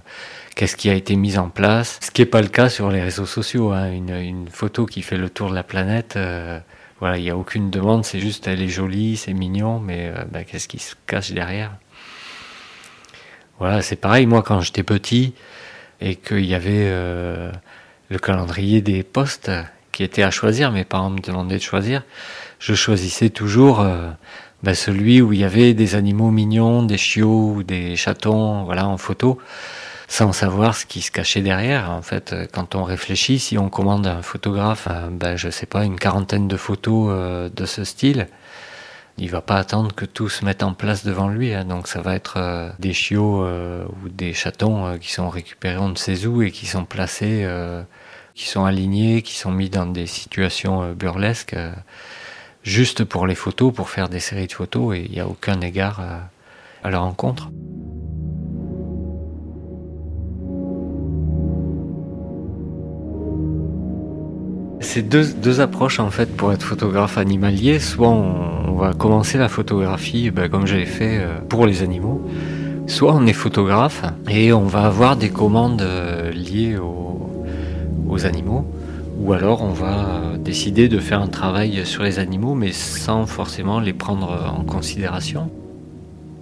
qu'est-ce 0.56 0.76
qui 0.76 0.90
a 0.90 0.94
été 0.94 1.16
mis 1.16 1.38
en 1.38 1.48
place. 1.48 1.98
Ce 2.02 2.12
qui 2.12 2.22
n'est 2.22 2.26
pas 2.26 2.42
le 2.42 2.50
cas 2.50 2.68
sur 2.68 2.92
les 2.92 3.02
réseaux 3.02 3.26
sociaux. 3.26 3.72
Hein. 3.72 3.92
Une, 3.92 4.50
photo 4.50 4.86
qui 4.86 5.02
fait 5.02 5.18
le 5.18 5.30
tour 5.30 5.50
de 5.50 5.56
la 5.56 5.64
planète, 5.64 6.18
voilà, 7.04 7.18
il 7.18 7.24
n'y 7.24 7.30
a 7.30 7.36
aucune 7.36 7.70
demande, 7.70 8.06
c'est 8.06 8.22
juste 8.22 8.48
elle 8.48 8.62
est 8.62 8.70
jolie, 8.70 9.18
c'est 9.18 9.34
mignon, 9.34 9.78
mais 9.78 10.13
bah, 10.32 10.46
qu'est-ce 10.46 10.70
qui 10.70 10.80
se 10.80 10.96
cache 11.06 11.34
derrière? 11.34 11.72
Voilà, 13.60 13.82
c'est 13.82 13.98
pareil. 13.98 14.26
Moi, 14.26 14.42
quand 14.42 14.62
j'étais 14.62 14.84
petit, 14.84 15.34
et 16.00 16.16
qu'il 16.16 16.46
y 16.46 16.56
avait 16.56 16.86
euh, 16.88 17.52
le 18.10 18.20
calendrier 18.20 18.80
des 18.80 19.04
postes 19.04 19.52
qui 19.92 20.04
était 20.04 20.24
à 20.24 20.32
choisir, 20.32 20.72
mes 20.72 20.86
parents 20.86 21.10
me 21.10 21.20
demandaient 21.20 21.58
de 21.58 21.62
choisir, 21.62 22.04
je 22.60 22.74
choisissais 22.74 23.30
toujours 23.30 23.82
euh, 23.82 24.10
ben 24.63 24.74
celui 24.74 25.22
où 25.22 25.34
il 25.34 25.39
y 25.39 25.44
avait 25.44 25.74
des 25.74 25.96
animaux 25.96 26.32
mignons, 26.32 26.84
des 26.84 26.98
chiots 26.98 27.56
ou 27.56 27.63
des 27.63 27.98
chatons, 27.98 28.63
voilà, 28.63 28.88
en 28.88 28.98
photo, 28.98 29.39
sans 30.13 30.32
savoir 30.32 30.76
ce 30.76 30.86
qui 30.86 31.02
se 31.02 31.10
cachait 31.10 31.41
derrière. 31.41 31.89
En 31.89 32.04
fait, 32.04 32.36
quand 32.54 32.76
on 32.76 32.84
réfléchit, 32.84 33.39
si 33.39 33.58
on 33.58 33.69
commande 33.69 34.06
un 34.06 34.21
photographe, 34.21 34.88
euh, 34.91 35.10
ben, 35.10 35.36
je 35.36 35.49
sais 35.49 35.65
pas, 35.65 35.86
une 35.86 35.97
quarantaine 35.97 36.47
de 36.47 36.58
photos 36.58 37.52
de 37.52 37.65
ce 37.65 37.84
style, 37.84 38.28
il 39.17 39.30
va 39.30 39.41
pas 39.41 39.58
attendre 39.58 39.93
que 39.93 40.06
tout 40.06 40.30
se 40.30 40.43
mette 40.43 40.63
en 40.63 40.73
place 40.73 41.06
devant 41.06 41.30
lui. 41.30 41.54
Hein. 41.54 41.65
Donc 41.65 41.88
ça 41.88 42.02
va 42.02 42.15
être 42.15 42.36
euh, 42.38 42.69
des 42.80 42.93
chiots 42.93 43.43
euh, 43.43 43.86
ou 44.04 44.10
des 44.10 44.34
chatons 44.34 44.86
euh, 44.86 44.97
qui 44.97 45.12
sont 45.12 45.30
récupérés 45.30 45.78
on 45.78 45.89
ne 45.89 45.95
sait 45.95 46.26
où 46.26 46.41
et 46.41 46.52
qui 46.52 46.65
sont 46.65 46.86
placés, 46.86 47.47
qui 48.34 48.47
sont 48.47 48.65
alignés, 48.65 49.21
qui 49.21 49.36
sont 49.36 49.52
mis 49.52 49.69
dans 49.69 49.86
des 49.86 50.08
situations 50.08 50.93
burlesques, 50.93 51.56
juste 52.63 53.04
pour 53.04 53.28
les 53.28 53.36
photos, 53.36 53.73
pour 53.73 53.89
faire 53.89 54.10
des 54.10 54.19
séries 54.19 54.47
de 54.47 54.54
photos, 54.54 54.95
et 54.95 55.06
il 55.06 55.12
n'y 55.12 55.19
a 55.19 55.28
aucun 55.28 55.62
égard 55.62 56.02
à 56.84 56.89
leur 56.89 57.04
rencontre. 57.04 57.49
C'est 64.95 65.01
deux, 65.01 65.60
approches 65.60 65.99
en 65.99 66.12
fait 66.12 66.38
pour 66.38 66.53
être 66.53 66.62
photographe 66.62 67.17
animalier. 67.17 67.79
Soit 67.79 68.10
on, 68.10 68.75
va 68.75 68.93
commencer 68.93 69.39
la 69.39 69.49
photographie 69.49 70.29
ben, 70.29 70.47
comme 70.47 70.67
j'ai 70.67 70.86
fait 70.86 71.17
euh, 71.17 71.39
pour 71.49 71.65
les 71.65 71.82
animaux, 71.82 72.21
soit 72.86 73.12
on 73.15 73.25
est 73.25 73.34
photographe 73.34 74.03
et 74.29 74.53
on 74.53 74.65
va 74.67 74.84
avoir 74.84 75.15
des 75.15 75.32
commandes 75.32 75.82
euh, 75.82 76.29
liées 76.29 76.77
aux, 76.77 77.27
aux 78.08 78.25
animaux, 78.27 78.67
ou 79.17 79.34
alors 79.34 79.63
on 79.63 79.73
va 79.73 80.38
décider 80.38 80.89
de 80.89 80.99
faire 80.99 81.23
un 81.23 81.27
travail 81.27 81.88
sur 81.88 82.03
les 82.03 82.19
animaux 82.19 82.53
mais 82.53 82.71
sans 82.71 83.25
forcément 83.25 83.79
les 83.79 83.93
prendre 83.93 84.53
en 84.56 84.63
considération. 84.63 85.49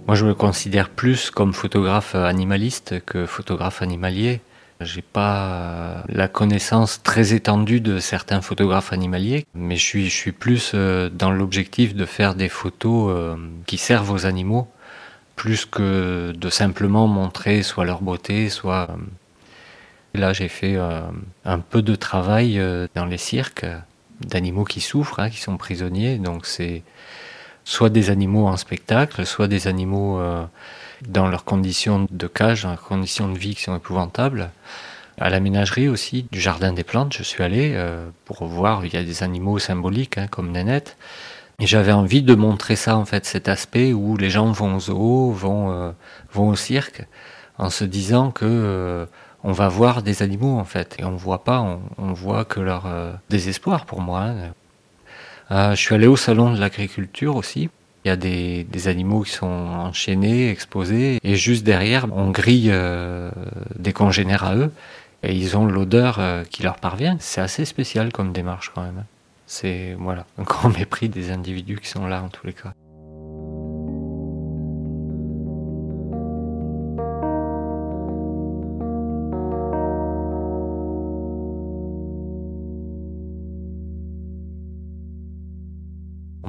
Moi 0.06 0.14
je 0.14 0.26
me 0.26 0.34
considère 0.34 0.90
plus 0.90 1.30
comme 1.30 1.54
photographe 1.54 2.14
animaliste 2.14 3.02
que 3.06 3.24
photographe 3.24 3.80
animalier. 3.80 4.42
J'ai 4.84 5.02
pas 5.02 5.46
euh, 5.46 6.02
la 6.08 6.28
connaissance 6.28 7.02
très 7.02 7.34
étendue 7.34 7.80
de 7.80 7.98
certains 7.98 8.40
photographes 8.40 8.92
animaliers, 8.92 9.46
mais 9.54 9.76
je 9.76 10.08
suis, 10.08 10.32
plus 10.32 10.72
euh, 10.74 11.08
dans 11.08 11.30
l'objectif 11.30 11.94
de 11.94 12.04
faire 12.04 12.34
des 12.34 12.48
photos 12.48 13.10
euh, 13.10 13.36
qui 13.66 13.78
servent 13.78 14.10
aux 14.10 14.26
animaux 14.26 14.68
plus 15.36 15.64
que 15.64 16.32
de 16.32 16.50
simplement 16.50 17.08
montrer 17.08 17.62
soit 17.62 17.84
leur 17.84 18.02
beauté, 18.02 18.48
soit... 18.48 18.88
Là, 20.14 20.34
j'ai 20.34 20.48
fait 20.48 20.76
un 20.76 21.58
peu 21.58 21.80
de 21.80 21.94
travail 21.94 22.60
dans 22.94 23.06
les 23.06 23.16
cirques 23.16 23.64
d'animaux 24.20 24.64
qui 24.64 24.82
souffrent, 24.82 25.20
hein, 25.20 25.30
qui 25.30 25.40
sont 25.40 25.56
prisonniers. 25.56 26.18
Donc 26.18 26.44
c'est 26.44 26.82
soit 27.64 27.90
des 27.90 28.10
animaux 28.10 28.46
en 28.46 28.56
spectacle, 28.56 29.24
soit 29.26 29.48
des 29.48 29.68
animaux 29.68 30.20
dans 31.06 31.28
leurs 31.28 31.44
conditions 31.44 32.06
de 32.10 32.26
cage, 32.26 32.62
dans 32.62 32.70
leurs 32.70 32.82
conditions 32.82 33.28
de 33.28 33.38
vie 33.38 33.54
qui 33.54 33.62
sont 33.62 33.76
épouvantables. 33.76 34.50
À 35.18 35.30
la 35.30 35.40
ménagerie 35.40 35.88
aussi, 35.88 36.26
du 36.32 36.40
jardin 36.40 36.72
des 36.72 36.84
plantes, 36.84 37.14
je 37.16 37.22
suis 37.22 37.42
allé 37.42 37.72
euh, 37.74 38.08
pour 38.24 38.44
voir, 38.46 38.84
il 38.86 38.94
y 38.94 38.96
a 38.96 39.04
des 39.04 39.22
animaux 39.22 39.58
symboliques 39.58 40.18
hein, 40.18 40.26
comme 40.26 40.50
Nénette. 40.50 40.96
Et 41.58 41.66
j'avais 41.66 41.92
envie 41.92 42.22
de 42.22 42.34
montrer 42.34 42.76
ça, 42.76 42.96
en 42.96 43.04
fait, 43.04 43.26
cet 43.26 43.48
aspect 43.48 43.92
où 43.92 44.16
les 44.16 44.30
gens 44.30 44.50
vont 44.50 44.76
au 44.76 44.80
zoo, 44.80 45.30
vont, 45.30 45.70
euh, 45.70 45.92
vont 46.32 46.48
au 46.48 46.56
cirque, 46.56 47.06
en 47.58 47.68
se 47.68 47.84
disant 47.84 48.30
que 48.30 48.46
euh, 48.46 49.06
on 49.44 49.52
va 49.52 49.68
voir 49.68 50.02
des 50.02 50.22
animaux, 50.22 50.58
en 50.58 50.64
fait. 50.64 50.96
Et 50.98 51.04
on 51.04 51.14
voit 51.14 51.44
pas, 51.44 51.60
on, 51.60 51.82
on, 51.98 52.12
voit 52.12 52.44
que 52.44 52.60
leur 52.60 52.88
désespoir 53.28 53.84
pour 53.84 54.00
moi. 54.00 54.22
Hein. 54.22 54.54
Je 55.52 55.76
suis 55.76 55.94
allé 55.94 56.06
au 56.06 56.16
salon 56.16 56.52
de 56.52 56.58
l'agriculture 56.58 57.36
aussi. 57.36 57.68
Il 58.04 58.08
y 58.08 58.10
a 58.10 58.16
des, 58.16 58.64
des, 58.64 58.88
animaux 58.88 59.22
qui 59.22 59.30
sont 59.30 59.46
enchaînés, 59.46 60.50
exposés, 60.50 61.20
et 61.22 61.36
juste 61.36 61.62
derrière, 61.62 62.06
on 62.12 62.30
grille 62.30 62.74
des 63.78 63.92
congénères 63.92 64.44
à 64.44 64.56
eux 64.56 64.72
et 65.22 65.34
ils 65.34 65.56
ont 65.56 65.66
l'odeur 65.66 66.18
euh, 66.18 66.44
qui 66.44 66.62
leur 66.62 66.76
parvient. 66.76 67.16
C'est 67.20 67.40
assez 67.40 67.64
spécial 67.64 68.12
comme 68.12 68.32
démarche 68.32 68.72
quand 68.74 68.82
même. 68.82 69.04
C'est 69.46 69.94
voilà, 69.98 70.26
un 70.38 70.42
grand 70.42 70.68
mépris 70.78 71.08
des 71.08 71.30
individus 71.30 71.78
qui 71.80 71.88
sont 71.88 72.06
là 72.06 72.22
en 72.22 72.28
tous 72.28 72.46
les 72.46 72.52
cas. 72.52 72.74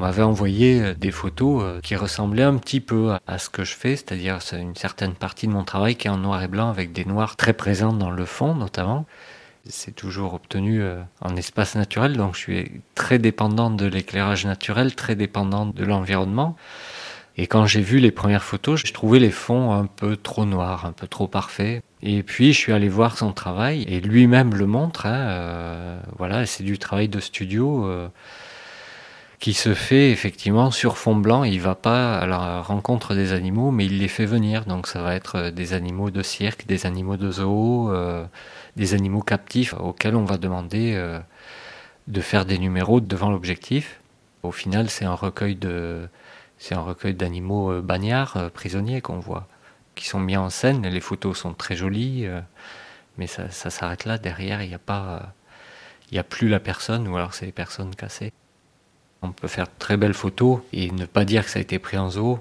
M'avait 0.04 0.24
envoyé 0.24 0.82
euh, 0.82 0.94
des 0.94 1.12
photos 1.12 1.64
euh, 1.64 1.80
qui 1.82 1.96
ressemblaient 1.96 2.44
un 2.44 2.58
petit 2.58 2.82
peu 2.82 3.14
à 3.26 3.38
ce 3.38 3.50
que 3.50 3.64
je 3.64 3.74
fais, 3.74 3.96
c'est-à-dire 3.96 4.42
c'est 4.42 4.60
une 4.60 4.76
certaine 4.76 5.14
partie 5.14 5.48
de 5.48 5.54
mon 5.54 5.64
travail 5.64 5.96
qui 5.96 6.08
est 6.08 6.12
en 6.12 6.18
noir 6.18 6.44
et 6.44 6.50
blanc 6.50 6.70
avec 6.70 6.92
des 6.92 7.06
noirs 7.06 7.38
très 7.38 7.54
présents 7.54 7.94
dans 7.94 8.12
le 8.12 8.26
fond 8.26 8.54
notamment. 8.54 9.06
C'est 9.66 9.96
toujours 9.96 10.34
obtenu 10.34 10.82
euh, 10.82 11.02
en 11.22 11.38
espace 11.38 11.76
naturel, 11.76 12.18
donc 12.18 12.36
je 12.36 12.40
suis 12.40 12.82
très 12.96 13.18
dépendant 13.18 13.70
de 13.70 13.86
l'éclairage 13.86 14.46
naturel, 14.46 14.94
très 14.94 15.16
dépendant 15.16 15.66
de 15.66 15.86
l'environnement. 15.86 16.58
Et 17.38 17.48
quand 17.48 17.66
j'ai 17.66 17.82
vu 17.82 18.00
les 18.00 18.12
premières 18.12 18.44
photos, 18.44 18.82
je 18.86 18.92
trouvais 18.92 19.20
les 19.20 19.32
fonds 19.32 19.72
un 19.72 19.86
peu 19.86 20.18
trop 20.18 20.46
noirs, 20.46 20.86
un 20.86 20.92
peu 20.92 21.08
trop 21.08 21.28
parfaits. 21.28 21.82
Et 22.02 22.24
puis 22.24 22.52
je 22.52 22.60
suis 22.60 22.74
allé 22.74 22.90
voir 22.90 23.18
son 23.18 23.32
travail 23.32 23.84
et 23.84 24.02
lui-même 24.02 24.54
le 24.54 24.68
montre. 24.68 25.06
Hein, 25.08 25.98
voilà, 26.18 26.46
c'est 26.46 26.64
du 26.64 26.78
travail 26.78 27.08
de 27.08 27.20
studio 27.20 27.90
qui 29.44 29.54
se 29.54 29.74
fait 29.74 30.10
effectivement 30.12 30.72
sur 30.72 30.98
fond 30.98 31.18
blanc. 31.18 31.44
Il 31.44 31.60
va 31.60 31.76
pas 31.76 32.18
à 32.18 32.26
la 32.26 32.62
rencontre 32.62 33.14
des 33.14 33.34
animaux, 33.34 33.72
mais 33.72 33.86
il 33.86 34.00
les 34.00 34.08
fait 34.08 34.26
venir. 34.26 34.64
Donc 34.64 34.88
ça 34.88 35.02
va 35.02 35.16
être 35.16 35.36
euh, 35.36 35.52
des 35.52 35.74
animaux 35.74 36.12
de 36.12 36.22
cirque, 36.22 36.66
des 36.66 36.86
animaux 36.86 37.18
de 37.18 37.30
zoo, 37.30 37.92
euh, 37.92 38.26
des 38.78 38.94
animaux 38.94 39.20
captifs 39.20 39.74
auxquels 39.74 40.16
on 40.16 40.24
va 40.24 40.38
demander 40.38 40.94
euh, 40.96 41.20
de 42.08 42.22
faire 42.22 42.46
des 42.46 42.58
numéros 42.58 43.02
devant 43.02 43.30
l'objectif. 43.30 44.00
Au 44.44 44.54
final, 44.54 44.90
c'est 44.90 45.04
un 45.04 45.14
recueil 45.14 45.58
de, 45.58 46.08
c'est 46.58 46.76
un 46.76 46.82
recueil 46.82 47.14
d'animaux 47.14 47.82
bagnards, 47.82 48.50
prisonniers 48.54 49.02
qu'on 49.02 49.20
voit, 49.20 49.50
qui 49.96 50.08
sont 50.08 50.22
mis 50.22 50.38
en 50.38 50.50
scène. 50.50 50.88
Les 50.88 51.02
photos 51.02 51.38
sont 51.38 51.54
très 51.54 51.76
jolies, 51.76 52.30
mais 53.18 53.28
ça, 53.28 53.50
ça 53.50 53.70
s'arrête 53.70 54.06
là. 54.06 54.18
Derrière, 54.18 54.62
il 54.62 54.70
n'y 54.70 54.76
a 54.76 54.80
pas, 54.80 55.34
il 56.12 56.14
n'y 56.14 56.20
a 56.20 56.24
plus 56.24 56.48
la 56.48 56.62
personne, 56.62 57.10
ou 57.10 57.18
alors 57.18 57.34
c'est 57.34 57.46
les 57.46 57.52
personnes 57.52 57.94
cassées. 57.94 58.32
On 59.24 59.32
peut 59.32 59.48
faire 59.48 59.68
très 59.80 59.96
belles 59.96 60.14
photos 60.14 60.60
et 60.74 60.92
ne 60.92 61.06
pas 61.06 61.24
dire 61.24 61.46
que 61.46 61.50
ça 61.50 61.60
a 61.60 61.62
été 61.62 61.80
pris 61.80 61.98
en 61.98 62.10
zoo. 62.10 62.40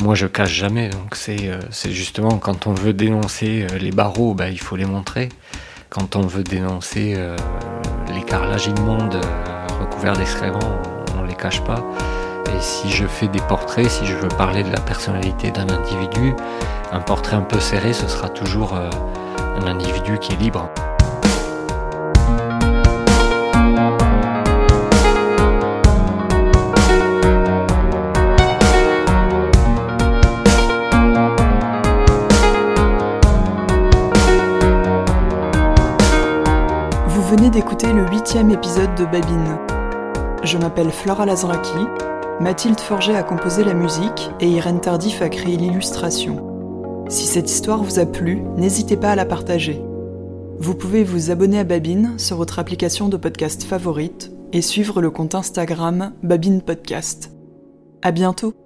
Moi, 0.00 0.14
je 0.14 0.26
cache 0.26 0.52
jamais, 0.52 0.88
donc 0.88 1.14
c'est 1.14 1.48
euh, 1.48 1.60
justement 1.70 2.38
quand 2.38 2.66
on 2.66 2.72
veut 2.72 2.94
dénoncer 2.94 3.66
euh, 3.70 3.78
les 3.78 3.90
barreaux, 3.90 4.32
bah, 4.32 4.48
il 4.48 4.58
faut 4.58 4.74
les 4.76 4.86
montrer. 4.86 5.28
Quand 5.90 6.16
on 6.16 6.22
veut 6.22 6.42
dénoncer 6.42 7.12
euh, 7.16 7.36
les 8.14 8.22
carrelages 8.22 8.66
immondes 8.66 9.20
recouverts 9.80 10.16
d'excréments, 10.16 10.80
on 11.14 11.22
ne 11.22 11.28
les 11.28 11.34
cache 11.34 11.62
pas. 11.62 11.84
Et 12.46 12.60
si 12.60 12.90
je 12.90 13.06
fais 13.06 13.28
des 13.28 13.40
portraits, 13.40 13.90
si 13.90 14.06
je 14.06 14.16
veux 14.16 14.28
parler 14.28 14.62
de 14.62 14.72
la 14.72 14.80
personnalité 14.80 15.50
d'un 15.50 15.68
individu, 15.68 16.34
un 16.90 17.00
portrait 17.00 17.36
un 17.36 17.42
peu 17.42 17.60
serré, 17.60 17.92
ce 17.92 18.08
sera 18.08 18.30
toujours 18.30 18.74
un 18.74 19.66
individu 19.66 20.18
qui 20.18 20.32
est 20.32 20.36
libre. 20.36 20.70
D'écouter 37.52 37.92
le 37.92 38.08
huitième 38.08 38.50
épisode 38.50 38.94
de 38.94 39.04
Babine. 39.04 39.58
Je 40.42 40.56
m'appelle 40.56 40.90
Flora 40.90 41.26
Lazraki, 41.26 41.86
Mathilde 42.40 42.80
Forget 42.80 43.14
a 43.14 43.22
composé 43.22 43.62
la 43.62 43.74
musique 43.74 44.30
et 44.40 44.48
Irène 44.48 44.80
Tardif 44.80 45.20
a 45.20 45.28
créé 45.28 45.58
l'illustration. 45.58 47.04
Si 47.10 47.26
cette 47.26 47.50
histoire 47.50 47.84
vous 47.84 47.98
a 47.98 48.06
plu, 48.06 48.40
n'hésitez 48.56 48.96
pas 48.96 49.10
à 49.10 49.16
la 49.16 49.26
partager. 49.26 49.82
Vous 50.58 50.74
pouvez 50.74 51.04
vous 51.04 51.30
abonner 51.30 51.58
à 51.58 51.64
Babine 51.64 52.18
sur 52.18 52.38
votre 52.38 52.58
application 52.58 53.10
de 53.10 53.18
podcast 53.18 53.64
favorite 53.64 54.32
et 54.54 54.62
suivre 54.62 55.02
le 55.02 55.10
compte 55.10 55.34
Instagram 55.34 56.14
Babine 56.22 56.62
Podcast. 56.62 57.32
À 58.00 58.12
bientôt! 58.12 58.61